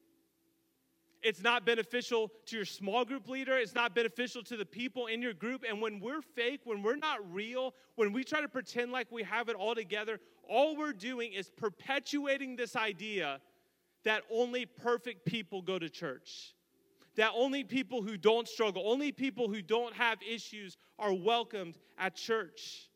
it's 1.26 1.42
not 1.42 1.66
beneficial 1.66 2.32
to 2.46 2.56
your 2.56 2.66
small 2.66 3.04
group 3.04 3.28
leader. 3.28 3.58
It's 3.58 3.74
not 3.74 3.96
beneficial 3.96 4.44
to 4.44 4.56
the 4.56 4.66
people 4.66 5.08
in 5.08 5.24
your 5.24 5.34
group. 5.34 5.64
And 5.68 5.82
when 5.82 6.00
we're 6.00 6.22
fake, 6.22 6.62
when 6.66 6.84
we're 6.84 6.98
not 6.98 7.18
real, 7.34 7.74
when 7.96 8.14
we 8.14 8.24
try 8.24 8.42
to 8.42 8.48
pretend 8.48 8.92
like 8.92 9.12
we 9.12 9.24
have 9.24 9.50
it 9.50 9.56
all 9.56 9.74
together, 9.74 10.20
all 10.48 10.78
we're 10.78 10.94
doing 10.94 11.34
is 11.34 11.50
perpetuating 11.50 12.56
this 12.56 12.76
idea 12.76 13.42
that 14.04 14.22
only 14.32 14.68
perfect 14.68 15.26
people 15.26 15.64
go 15.64 15.80
to 15.80 15.90
church. 15.90 16.54
That 17.16 17.32
only 17.36 17.64
people 17.64 18.02
who 18.02 18.18
don't 18.18 18.48
struggle, 18.48 18.84
only 18.86 19.12
people 19.12 19.48
who 19.48 19.62
don't 19.62 19.94
have 19.96 20.20
issues 20.22 20.78
are 21.00 21.14
welcomed 21.14 21.78
at 21.98 22.16
church. 22.16 22.90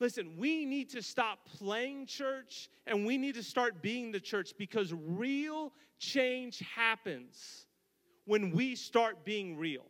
Listen, 0.00 0.36
we 0.36 0.64
need 0.64 0.90
to 0.90 1.02
stop 1.02 1.40
playing 1.58 2.06
church 2.06 2.68
and 2.86 3.04
we 3.04 3.18
need 3.18 3.34
to 3.34 3.42
start 3.42 3.82
being 3.82 4.12
the 4.12 4.20
church 4.20 4.52
because 4.56 4.92
real 4.92 5.72
change 5.98 6.60
happens 6.60 7.66
when 8.24 8.52
we 8.52 8.76
start 8.76 9.24
being 9.24 9.56
real. 9.56 9.86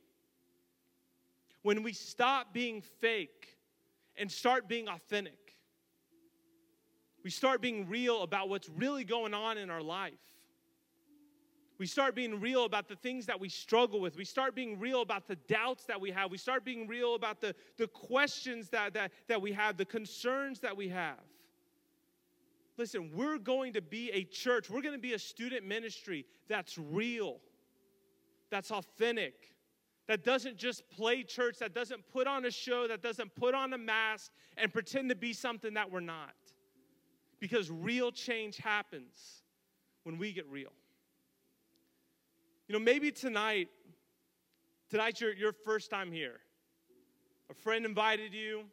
When 1.63 1.83
we 1.83 1.93
stop 1.93 2.55
being 2.55 2.81
fake 3.01 3.59
and 4.17 4.31
start 4.31 4.69
being 4.69 4.89
authentic. 4.89 5.57
We 7.23 7.31
start 7.31 7.61
being 7.61 7.89
real 7.89 8.23
about 8.23 8.49
what's 8.49 8.69
really 8.71 9.05
going 9.05 9.35
on 9.35 9.59
in 9.59 9.69
our 9.69 9.83
life. 9.83 10.15
We 11.79 11.87
start 11.87 12.17
being 12.17 12.41
real 12.41 12.65
about 12.65 12.89
the 12.89 12.97
things 12.97 13.27
that 13.27 13.39
we 13.39 13.49
struggle 13.49 14.01
with. 14.01 14.17
We 14.17 14.25
start 14.25 14.57
being 14.57 14.81
real 14.81 15.01
about 15.01 15.29
the 15.29 15.37
doubts 15.37 15.85
that 15.85 16.01
we 16.01 16.11
have. 16.11 16.31
We 16.31 16.39
start 16.39 16.65
being 16.65 16.89
real 16.89 17.15
about 17.15 17.41
the, 17.41 17.55
the 17.77 17.87
questions 17.87 18.69
that, 18.71 18.95
that, 18.95 19.13
that 19.29 19.41
we 19.41 19.53
have, 19.53 19.77
the 19.77 19.85
concerns 19.85 20.59
that 20.61 20.77
we 20.77 20.89
have. 20.89 21.21
Listen, 22.77 23.11
we're 23.15 23.39
going 23.39 23.73
to 23.75 23.83
be 23.83 24.11
a 24.11 24.25
church, 24.25 24.71
we're 24.71 24.83
going 24.83 24.95
to 24.95 25.01
be 25.01 25.15
a 25.15 25.19
student 25.19 25.67
ministry 25.67 26.25
that's 26.49 26.79
real, 26.79 27.39
that's 28.51 28.71
authentic, 28.71 29.55
that 30.07 30.25
doesn't 30.25 30.57
just 30.57 30.89
play 30.91 31.23
church, 31.23 31.59
that 31.59 31.75
doesn't 31.75 32.09
put 32.13 32.27
on 32.27 32.45
a 32.45 32.51
show, 32.51 32.89
that 32.89 33.03
doesn't 33.03 33.35
put 33.35 33.55
on 33.55 33.73
a 33.73 33.79
mask 33.79 34.33
and 34.57 34.73
pretend 34.73 35.09
to 35.11 35.17
be 35.17 35.33
something 35.33 35.75
that 35.75 35.91
we're 35.91 36.01
not. 36.01 36.35
Because 37.41 37.71
real 37.71 38.11
change 38.11 38.57
happens 38.57 39.43
when 40.05 40.19
we 40.19 40.33
get 40.33 40.47
real. 40.49 40.73
You 42.69 42.75
know, 42.75 42.85
maybe 42.85 43.11
tonight, 43.11 43.69
tonight's 44.91 45.23
your, 45.23 45.33
your 45.33 45.53
first 45.53 45.91
time 45.91 46.13
here. 46.13 46.41
A 47.51 47.55
friend 47.55 47.87
invited 47.87 48.35
you, 48.35 48.65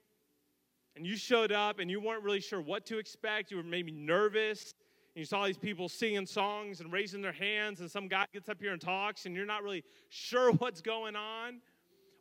and 0.97 1.07
you 1.07 1.15
showed 1.15 1.53
up, 1.53 1.79
and 1.79 1.89
you 1.89 2.01
weren't 2.01 2.21
really 2.21 2.41
sure 2.41 2.59
what 2.59 2.85
to 2.87 2.97
expect. 2.97 3.51
You 3.51 3.57
were 3.57 3.63
maybe 3.63 3.93
nervous, 3.93 4.73
and 5.15 5.21
you 5.21 5.25
saw 5.25 5.45
these 5.45 5.57
people 5.57 5.87
singing 5.87 6.25
songs 6.25 6.81
and 6.81 6.91
raising 6.91 7.21
their 7.21 7.31
hands, 7.31 7.79
and 7.79 7.89
some 7.89 8.09
guy 8.09 8.25
gets 8.33 8.49
up 8.49 8.59
here 8.59 8.73
and 8.73 8.81
talks, 8.81 9.25
and 9.25 9.33
you're 9.33 9.45
not 9.45 9.63
really 9.63 9.85
sure 10.09 10.51
what's 10.59 10.81
going 10.81 11.15
on. 11.15 11.61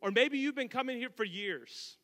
Or 0.00 0.12
maybe 0.12 0.38
you've 0.38 0.54
been 0.54 0.68
coming 0.68 0.96
here 0.96 1.10
for 1.10 1.24
years 1.24 1.96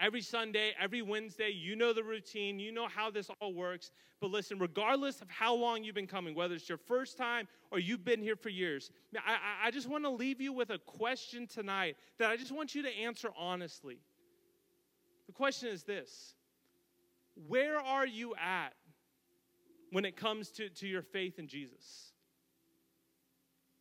every 0.00 0.22
Sunday, 0.22 0.72
every 0.80 1.02
Wednesday. 1.02 1.50
You 1.50 1.76
know 1.76 1.92
the 1.92 2.02
routine, 2.02 2.58
you 2.58 2.72
know 2.72 2.88
how 2.88 3.10
this 3.10 3.30
all 3.40 3.52
works. 3.52 3.90
But 4.20 4.30
listen, 4.30 4.58
regardless 4.58 5.20
of 5.20 5.30
how 5.30 5.54
long 5.54 5.84
you've 5.84 5.94
been 5.94 6.06
coming, 6.06 6.34
whether 6.34 6.54
it's 6.54 6.68
your 6.68 6.78
first 6.78 7.16
time 7.16 7.48
or 7.70 7.78
you've 7.78 8.04
been 8.04 8.22
here 8.22 8.36
for 8.36 8.48
years, 8.48 8.90
I, 9.16 9.68
I 9.68 9.70
just 9.70 9.88
want 9.88 10.04
to 10.04 10.10
leave 10.10 10.40
you 10.40 10.52
with 10.52 10.70
a 10.70 10.78
question 10.78 11.46
tonight 11.46 11.96
that 12.18 12.30
I 12.30 12.36
just 12.36 12.52
want 12.52 12.74
you 12.74 12.82
to 12.82 12.90
answer 12.90 13.30
honestly. 13.38 13.98
The 15.26 15.32
question 15.32 15.68
is 15.68 15.84
this 15.84 16.34
Where 17.46 17.78
are 17.78 18.06
you 18.06 18.34
at 18.34 18.74
when 19.90 20.04
it 20.04 20.16
comes 20.16 20.50
to, 20.52 20.68
to 20.68 20.86
your 20.86 21.02
faith 21.02 21.38
in 21.38 21.46
Jesus? 21.46 22.12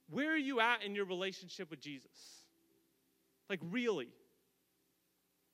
Where 0.09 0.31
are 0.31 0.37
you 0.37 0.59
at 0.59 0.83
in 0.83 0.95
your 0.95 1.05
relationship 1.05 1.69
with 1.69 1.81
Jesus? 1.81 2.43
Like, 3.49 3.59
really? 3.69 4.09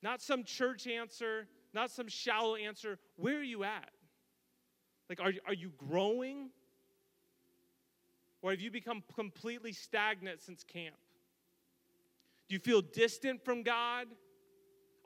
Not 0.06 0.22
some 0.22 0.44
church 0.44 0.86
answer, 0.86 1.48
not 1.74 1.90
some 1.90 2.08
shallow 2.08 2.56
answer. 2.56 3.00
Where 3.16 3.40
are 3.40 3.44
you 3.44 3.64
at? 3.64 3.90
Like, 5.10 5.20
are, 5.20 5.34
are 5.48 5.54
you 5.56 5.72
growing? 5.78 6.52
Or 8.44 8.52
have 8.52 8.62
you 8.62 8.70
become 8.70 9.02
completely 9.16 9.74
stagnant 9.74 10.44
since 10.44 10.64
camp? 10.64 10.94
Do 12.48 12.54
you 12.54 12.60
feel 12.60 12.84
distant 12.84 13.44
from 13.44 13.64
God? 13.64 14.06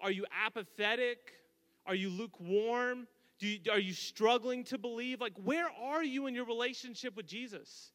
Are 0.02 0.12
you 0.12 0.26
apathetic? 0.46 1.32
Are 1.86 1.96
you 1.96 2.10
lukewarm? 2.10 3.08
Do 3.40 3.48
you, 3.48 3.60
are 3.72 3.80
you 3.80 3.94
struggling 3.94 4.66
to 4.66 4.78
believe? 4.78 5.22
Like, 5.22 5.38
where 5.42 5.70
are 5.82 6.04
you 6.04 6.28
in 6.28 6.36
your 6.36 6.44
relationship 6.44 7.16
with 7.16 7.26
Jesus? 7.26 7.94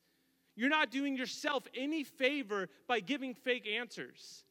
You're 0.57 0.71
not 0.71 0.91
doing 0.91 1.19
yourself 1.19 1.69
any 1.77 2.03
favor 2.03 2.71
by 2.89 3.01
giving 3.01 3.35
fake 3.35 3.69
answers. 3.69 4.45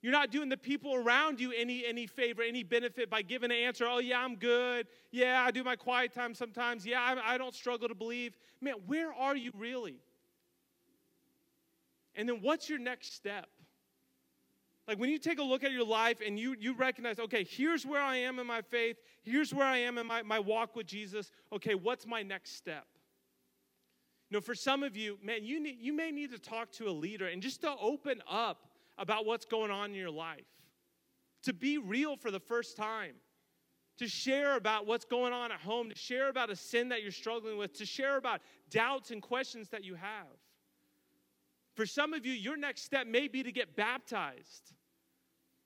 You're 0.00 0.12
not 0.12 0.30
doing 0.30 0.48
the 0.48 0.56
people 0.56 0.94
around 0.94 1.40
you 1.40 1.52
any, 1.52 1.84
any 1.84 2.06
favor, 2.06 2.42
any 2.42 2.62
benefit 2.62 3.10
by 3.10 3.22
giving 3.22 3.50
an 3.50 3.56
answer. 3.56 3.84
Oh, 3.88 3.98
yeah, 3.98 4.20
I'm 4.20 4.36
good. 4.36 4.86
Yeah, 5.10 5.42
I 5.44 5.50
do 5.50 5.64
my 5.64 5.74
quiet 5.74 6.12
time 6.12 6.34
sometimes. 6.34 6.86
Yeah, 6.86 7.00
I, 7.00 7.34
I 7.34 7.38
don't 7.38 7.54
struggle 7.54 7.88
to 7.88 7.96
believe. 7.96 8.36
Man, 8.60 8.74
where 8.86 9.12
are 9.12 9.34
you 9.34 9.50
really? 9.56 9.96
And 12.14 12.28
then 12.28 12.38
what's 12.42 12.68
your 12.68 12.78
next 12.78 13.14
step? 13.14 13.46
Like 14.86 14.98
when 14.98 15.10
you 15.10 15.18
take 15.18 15.38
a 15.38 15.42
look 15.42 15.64
at 15.64 15.72
your 15.72 15.84
life 15.84 16.18
and 16.24 16.38
you, 16.38 16.54
you 16.58 16.74
recognize, 16.74 17.18
okay, 17.18 17.44
here's 17.44 17.84
where 17.84 18.00
I 18.00 18.16
am 18.16 18.38
in 18.38 18.46
my 18.46 18.62
faith, 18.62 18.96
here's 19.22 19.52
where 19.52 19.66
I 19.66 19.78
am 19.78 19.98
in 19.98 20.06
my, 20.06 20.22
my 20.22 20.38
walk 20.38 20.74
with 20.76 20.86
Jesus. 20.86 21.30
Okay, 21.52 21.74
what's 21.74 22.06
my 22.06 22.22
next 22.22 22.56
step? 22.56 22.86
You 24.30 24.36
know, 24.36 24.40
for 24.40 24.54
some 24.54 24.82
of 24.82 24.96
you, 24.96 25.18
man, 25.22 25.44
you, 25.44 25.60
need, 25.60 25.78
you 25.80 25.92
may 25.92 26.10
need 26.10 26.30
to 26.32 26.38
talk 26.38 26.70
to 26.72 26.88
a 26.88 26.90
leader 26.90 27.26
and 27.26 27.42
just 27.42 27.60
to 27.62 27.74
open 27.80 28.22
up 28.28 28.67
about 28.98 29.26
what's 29.26 29.44
going 29.44 29.70
on 29.70 29.90
in 29.90 29.96
your 29.96 30.10
life, 30.10 30.46
to 31.44 31.52
be 31.52 31.78
real 31.78 32.16
for 32.16 32.30
the 32.30 32.40
first 32.40 32.76
time, 32.76 33.14
to 33.98 34.08
share 34.08 34.56
about 34.56 34.86
what's 34.86 35.04
going 35.04 35.32
on 35.32 35.50
at 35.52 35.60
home, 35.60 35.90
to 35.90 35.96
share 35.96 36.28
about 36.28 36.50
a 36.50 36.56
sin 36.56 36.88
that 36.90 37.02
you're 37.02 37.10
struggling 37.10 37.58
with, 37.58 37.72
to 37.74 37.86
share 37.86 38.16
about 38.16 38.40
doubts 38.70 39.10
and 39.10 39.22
questions 39.22 39.68
that 39.70 39.84
you 39.84 39.94
have. 39.94 40.26
For 41.74 41.86
some 41.86 42.12
of 42.12 42.26
you, 42.26 42.32
your 42.32 42.56
next 42.56 42.82
step 42.82 43.06
may 43.06 43.28
be 43.28 43.42
to 43.42 43.52
get 43.52 43.76
baptized. 43.76 44.74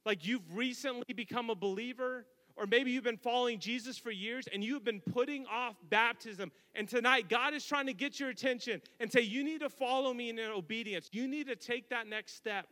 Like 0.05 0.27
you've 0.27 0.55
recently 0.55 1.15
become 1.15 1.49
a 1.49 1.55
believer, 1.55 2.27
or 2.57 2.67
maybe 2.67 2.91
you've 2.91 3.05
been 3.05 3.17
following 3.17 3.59
Jesus 3.59 3.97
for 3.97 4.11
years 4.11 4.47
and 4.53 4.63
you've 4.63 4.85
been 4.85 5.01
putting 5.01 5.47
off 5.47 5.77
baptism. 5.89 6.53
And 6.75 6.89
tonight, 6.89 7.29
God 7.29 7.55
is 7.55 7.65
trying 7.65 7.87
to 7.87 7.95
get 7.95 8.21
your 8.21 8.29
attention 8.29 8.83
and 9.01 9.11
say, 9.11 9.23
You 9.23 9.43
need 9.45 9.61
to 9.61 9.71
follow 9.71 10.13
me 10.13 10.29
in 10.29 10.39
obedience. 10.39 11.09
You 11.13 11.29
need 11.29 11.47
to 11.47 11.57
take 11.57 11.89
that 11.91 12.07
next 12.07 12.37
step. 12.37 12.67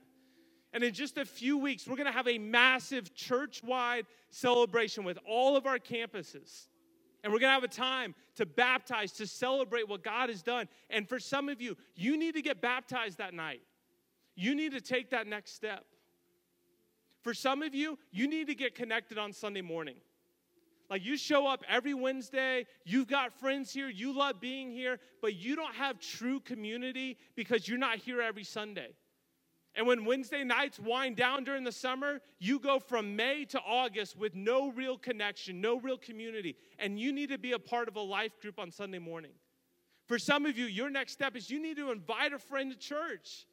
And 0.72 0.84
in 0.84 0.94
just 0.94 1.18
a 1.18 1.24
few 1.24 1.58
weeks, 1.58 1.86
we're 1.86 1.96
going 1.96 2.06
to 2.06 2.12
have 2.12 2.28
a 2.28 2.38
massive 2.38 3.14
church 3.14 3.62
wide 3.62 4.06
celebration 4.30 5.04
with 5.04 5.18
all 5.28 5.56
of 5.56 5.66
our 5.66 5.78
campuses. 5.78 6.68
And 7.22 7.32
we're 7.32 7.40
going 7.40 7.50
to 7.50 7.54
have 7.54 7.64
a 7.64 7.68
time 7.68 8.14
to 8.36 8.46
baptize, 8.46 9.12
to 9.12 9.26
celebrate 9.26 9.88
what 9.88 10.02
God 10.02 10.28
has 10.28 10.42
done. 10.42 10.68
And 10.88 11.08
for 11.08 11.18
some 11.18 11.48
of 11.48 11.60
you, 11.60 11.76
you 11.96 12.16
need 12.16 12.34
to 12.34 12.42
get 12.42 12.60
baptized 12.60 13.18
that 13.18 13.34
night. 13.34 13.62
You 14.36 14.54
need 14.54 14.72
to 14.72 14.80
take 14.80 15.10
that 15.10 15.26
next 15.26 15.54
step. 15.54 15.84
For 17.22 17.34
some 17.34 17.62
of 17.62 17.74
you, 17.74 17.98
you 18.10 18.26
need 18.26 18.46
to 18.46 18.54
get 18.54 18.74
connected 18.74 19.18
on 19.18 19.32
Sunday 19.32 19.60
morning. 19.60 19.96
Like 20.88 21.04
you 21.04 21.16
show 21.16 21.46
up 21.46 21.62
every 21.68 21.94
Wednesday, 21.94 22.66
you've 22.84 23.06
got 23.06 23.32
friends 23.32 23.72
here, 23.72 23.88
you 23.88 24.12
love 24.12 24.40
being 24.40 24.72
here, 24.72 24.98
but 25.20 25.34
you 25.36 25.54
don't 25.54 25.74
have 25.74 26.00
true 26.00 26.40
community 26.40 27.16
because 27.36 27.68
you're 27.68 27.78
not 27.78 27.98
here 27.98 28.20
every 28.20 28.42
Sunday. 28.42 28.88
And 29.76 29.86
when 29.86 30.04
Wednesday 30.04 30.42
nights 30.42 30.80
wind 30.80 31.16
down 31.16 31.44
during 31.44 31.62
the 31.62 31.72
summer, 31.72 32.20
you 32.38 32.58
go 32.58 32.80
from 32.80 33.14
May 33.14 33.44
to 33.46 33.60
August 33.60 34.16
with 34.16 34.34
no 34.34 34.72
real 34.72 34.98
connection, 34.98 35.60
no 35.60 35.78
real 35.78 35.96
community, 35.96 36.56
and 36.78 36.98
you 36.98 37.12
need 37.12 37.28
to 37.30 37.38
be 37.38 37.52
a 37.52 37.58
part 37.58 37.86
of 37.86 37.96
a 37.96 38.00
life 38.00 38.40
group 38.40 38.58
on 38.58 38.72
Sunday 38.72 38.98
morning. 38.98 39.30
For 40.06 40.18
some 40.18 40.44
of 40.44 40.58
you, 40.58 40.64
your 40.64 40.90
next 40.90 41.12
step 41.12 41.36
is 41.36 41.50
you 41.50 41.62
need 41.62 41.76
to 41.76 41.92
invite 41.92 42.32
a 42.32 42.38
friend 42.38 42.72
to 42.72 42.76
church. 42.76 43.46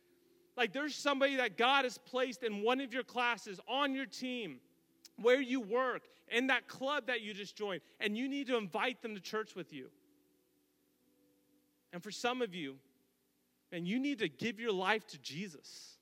Like 0.56 0.74
there's 0.74 0.96
somebody 0.96 1.36
that 1.36 1.56
God 1.56 1.86
has 1.86 2.00
placed 2.00 2.42
in 2.42 2.64
one 2.64 2.82
of 2.82 2.92
your 2.92 3.04
classes, 3.04 3.60
on 3.68 3.94
your 3.94 4.08
team, 4.08 4.60
where 5.22 5.40
you 5.40 5.62
work, 5.62 6.08
in 6.30 6.48
that 6.48 6.68
club 6.68 7.08
that 7.08 7.22
you 7.22 7.34
just 7.34 7.56
joined, 7.56 7.82
and 8.00 8.18
you 8.18 8.28
need 8.28 8.48
to 8.48 8.58
invite 8.58 9.04
them 9.04 9.14
to 9.14 9.22
church 9.22 9.56
with 9.56 9.72
you. 9.72 9.90
And 11.94 12.04
for 12.04 12.12
some 12.12 12.42
of 12.42 12.56
you, 12.56 12.78
and 13.72 13.88
you 13.88 14.00
need 14.00 14.20
to 14.20 14.30
give 14.30 14.60
your 14.60 14.72
life 14.72 15.06
to 15.08 15.18
Jesus. 15.20 15.97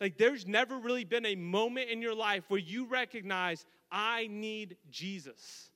Like, 0.00 0.16
there's 0.16 0.46
never 0.46 0.78
really 0.78 1.04
been 1.04 1.26
a 1.26 1.34
moment 1.34 1.90
in 1.90 2.00
your 2.00 2.14
life 2.14 2.44
where 2.48 2.60
you 2.60 2.86
recognize, 2.86 3.66
I 3.90 4.28
need 4.28 4.76
Jesus. 4.90 5.70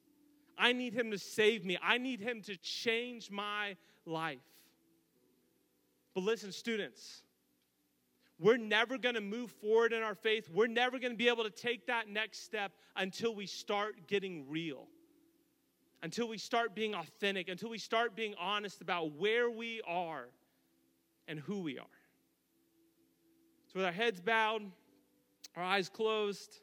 I 0.56 0.72
need 0.72 0.94
him 0.94 1.10
to 1.10 1.18
save 1.18 1.64
me. 1.64 1.76
I 1.82 1.98
need 1.98 2.20
him 2.20 2.40
to 2.42 2.56
change 2.56 3.30
my 3.30 3.76
life. 4.06 4.38
But 6.14 6.22
listen, 6.22 6.52
students, 6.52 7.22
we're 8.38 8.58
never 8.58 8.98
going 8.98 9.14
to 9.14 9.20
move 9.20 9.50
forward 9.50 9.92
in 9.92 10.02
our 10.02 10.14
faith. 10.14 10.48
We're 10.52 10.66
never 10.66 10.98
going 10.98 11.12
to 11.12 11.16
be 11.16 11.28
able 11.28 11.44
to 11.44 11.50
take 11.50 11.86
that 11.86 12.08
next 12.08 12.44
step 12.44 12.72
until 12.96 13.34
we 13.34 13.46
start 13.46 14.06
getting 14.06 14.48
real, 14.48 14.86
until 16.02 16.28
we 16.28 16.38
start 16.38 16.74
being 16.74 16.94
authentic, 16.94 17.48
until 17.48 17.70
we 17.70 17.78
start 17.78 18.14
being 18.14 18.34
honest 18.38 18.82
about 18.82 19.12
where 19.12 19.50
we 19.50 19.80
are 19.86 20.28
and 21.26 21.38
who 21.40 21.60
we 21.60 21.78
are. 21.78 21.86
So, 23.72 23.78
with 23.78 23.86
our 23.86 23.92
heads 23.92 24.20
bowed, 24.20 24.62
our 25.56 25.62
eyes 25.62 25.88
closed, 25.88 26.60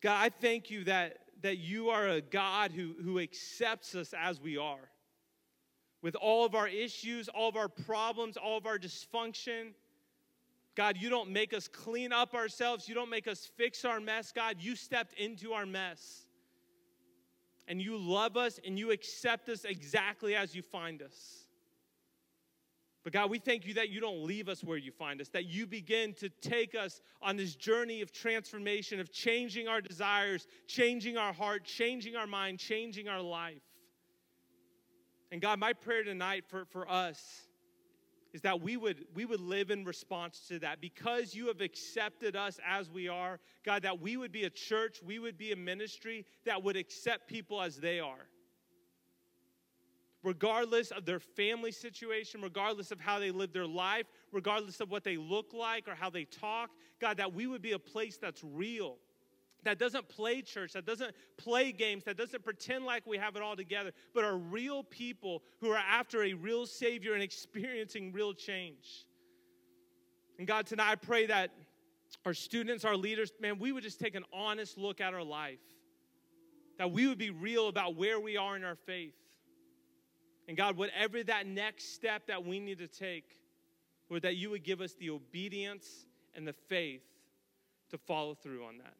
God, 0.00 0.16
I 0.22 0.28
thank 0.28 0.70
you 0.70 0.84
that, 0.84 1.18
that 1.42 1.58
you 1.58 1.88
are 1.90 2.08
a 2.08 2.20
God 2.20 2.70
who, 2.70 2.94
who 3.02 3.18
accepts 3.18 3.94
us 3.96 4.14
as 4.16 4.40
we 4.40 4.56
are. 4.56 4.90
With 6.02 6.14
all 6.14 6.46
of 6.46 6.54
our 6.54 6.68
issues, 6.68 7.28
all 7.28 7.48
of 7.48 7.56
our 7.56 7.68
problems, 7.68 8.36
all 8.36 8.56
of 8.56 8.66
our 8.66 8.78
dysfunction. 8.78 9.72
God, 10.76 10.96
you 10.96 11.10
don't 11.10 11.30
make 11.30 11.52
us 11.52 11.66
clean 11.66 12.12
up 12.12 12.34
ourselves. 12.34 12.88
You 12.88 12.94
don't 12.94 13.10
make 13.10 13.26
us 13.26 13.50
fix 13.56 13.84
our 13.84 13.98
mess. 13.98 14.30
God, 14.30 14.58
you 14.60 14.76
stepped 14.76 15.14
into 15.14 15.52
our 15.52 15.66
mess. 15.66 16.26
And 17.66 17.82
you 17.82 17.96
love 17.96 18.36
us 18.36 18.60
and 18.64 18.78
you 18.78 18.92
accept 18.92 19.48
us 19.48 19.64
exactly 19.64 20.36
as 20.36 20.54
you 20.54 20.62
find 20.62 21.02
us. 21.02 21.47
But 23.08 23.14
God, 23.14 23.30
we 23.30 23.38
thank 23.38 23.66
you 23.66 23.72
that 23.72 23.88
you 23.88 24.02
don't 24.02 24.22
leave 24.22 24.50
us 24.50 24.62
where 24.62 24.76
you 24.76 24.92
find 24.92 25.18
us, 25.22 25.30
that 25.30 25.46
you 25.46 25.66
begin 25.66 26.12
to 26.16 26.28
take 26.28 26.74
us 26.74 27.00
on 27.22 27.38
this 27.38 27.56
journey 27.56 28.02
of 28.02 28.12
transformation, 28.12 29.00
of 29.00 29.10
changing 29.10 29.66
our 29.66 29.80
desires, 29.80 30.46
changing 30.66 31.16
our 31.16 31.32
heart, 31.32 31.64
changing 31.64 32.16
our 32.16 32.26
mind, 32.26 32.58
changing 32.58 33.08
our 33.08 33.22
life. 33.22 33.62
And 35.32 35.40
God, 35.40 35.58
my 35.58 35.72
prayer 35.72 36.04
tonight 36.04 36.44
for, 36.48 36.66
for 36.66 36.86
us 36.86 37.46
is 38.34 38.42
that 38.42 38.60
we 38.60 38.76
would, 38.76 39.06
we 39.14 39.24
would 39.24 39.40
live 39.40 39.70
in 39.70 39.86
response 39.86 40.40
to 40.48 40.58
that. 40.58 40.82
Because 40.82 41.34
you 41.34 41.46
have 41.46 41.62
accepted 41.62 42.36
us 42.36 42.60
as 42.62 42.90
we 42.90 43.08
are, 43.08 43.40
God, 43.64 43.84
that 43.84 43.98
we 44.02 44.18
would 44.18 44.32
be 44.32 44.44
a 44.44 44.50
church, 44.50 44.98
we 45.02 45.18
would 45.18 45.38
be 45.38 45.52
a 45.52 45.56
ministry 45.56 46.26
that 46.44 46.62
would 46.62 46.76
accept 46.76 47.26
people 47.26 47.62
as 47.62 47.78
they 47.78 48.00
are 48.00 48.28
regardless 50.28 50.90
of 50.90 51.06
their 51.06 51.18
family 51.18 51.72
situation, 51.72 52.42
regardless 52.42 52.90
of 52.90 53.00
how 53.00 53.18
they 53.18 53.30
live 53.30 53.50
their 53.50 53.66
life, 53.66 54.04
regardless 54.30 54.78
of 54.78 54.90
what 54.90 55.02
they 55.02 55.16
look 55.16 55.54
like 55.54 55.88
or 55.88 55.94
how 55.94 56.10
they 56.10 56.24
talk. 56.24 56.68
God, 57.00 57.16
that 57.16 57.32
we 57.32 57.46
would 57.46 57.62
be 57.62 57.72
a 57.72 57.78
place 57.78 58.18
that's 58.18 58.44
real, 58.44 58.98
that 59.64 59.78
doesn't 59.78 60.06
play 60.10 60.42
church, 60.42 60.74
that 60.74 60.84
doesn't 60.84 61.14
play 61.38 61.72
games, 61.72 62.04
that 62.04 62.18
doesn't 62.18 62.44
pretend 62.44 62.84
like 62.84 63.06
we 63.06 63.16
have 63.16 63.36
it 63.36 63.42
all 63.42 63.56
together, 63.56 63.90
but 64.14 64.22
are 64.22 64.36
real 64.36 64.84
people 64.84 65.42
who 65.62 65.70
are 65.70 65.78
after 65.78 66.22
a 66.24 66.34
real 66.34 66.66
Savior 66.66 67.14
and 67.14 67.22
experiencing 67.30 68.12
real 68.12 68.34
change. 68.34 69.06
And 70.38 70.46
God, 70.46 70.66
tonight 70.66 70.90
I 70.90 70.96
pray 70.96 71.24
that 71.26 71.52
our 72.26 72.34
students, 72.34 72.84
our 72.84 72.96
leaders, 72.96 73.32
man, 73.40 73.58
we 73.58 73.72
would 73.72 73.82
just 73.82 73.98
take 73.98 74.14
an 74.14 74.24
honest 74.30 74.76
look 74.76 75.00
at 75.00 75.14
our 75.14 75.24
life. 75.24 75.58
That 76.76 76.92
we 76.92 77.08
would 77.08 77.18
be 77.18 77.30
real 77.30 77.68
about 77.68 77.96
where 77.96 78.20
we 78.20 78.36
are 78.36 78.56
in 78.56 78.62
our 78.62 78.76
faith 78.76 79.14
and 80.48 80.56
God, 80.56 80.78
whatever 80.78 81.22
that 81.22 81.46
next 81.46 81.94
step 81.94 82.26
that 82.26 82.44
we 82.44 82.58
need 82.58 82.78
to 82.78 82.88
take, 82.88 83.36
Lord, 84.08 84.22
that 84.22 84.36
you 84.36 84.48
would 84.50 84.64
give 84.64 84.80
us 84.80 84.94
the 84.94 85.10
obedience 85.10 86.06
and 86.34 86.48
the 86.48 86.54
faith 86.54 87.02
to 87.90 87.98
follow 87.98 88.34
through 88.34 88.64
on 88.64 88.78
that. 88.78 88.94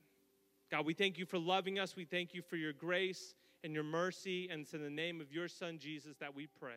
God, 0.71 0.85
we 0.85 0.93
thank 0.93 1.19
you 1.19 1.25
for 1.25 1.39
loving 1.39 1.79
us. 1.79 1.97
We 1.97 2.05
thank 2.05 2.35
you 2.35 2.43
for 2.43 2.57
your 2.57 2.75
grace 2.75 3.35
and 3.65 3.73
your 3.73 3.83
mercy. 3.83 4.49
And 4.51 4.61
it's 4.61 4.75
in 4.75 4.83
the 4.83 4.91
name 4.91 5.23
of 5.23 5.33
your 5.33 5.49
Son, 5.49 5.79
Jesus, 5.79 6.17
that 6.21 6.35
we 6.35 6.47
pray. 6.47 6.77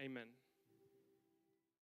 Amen. 0.00 0.26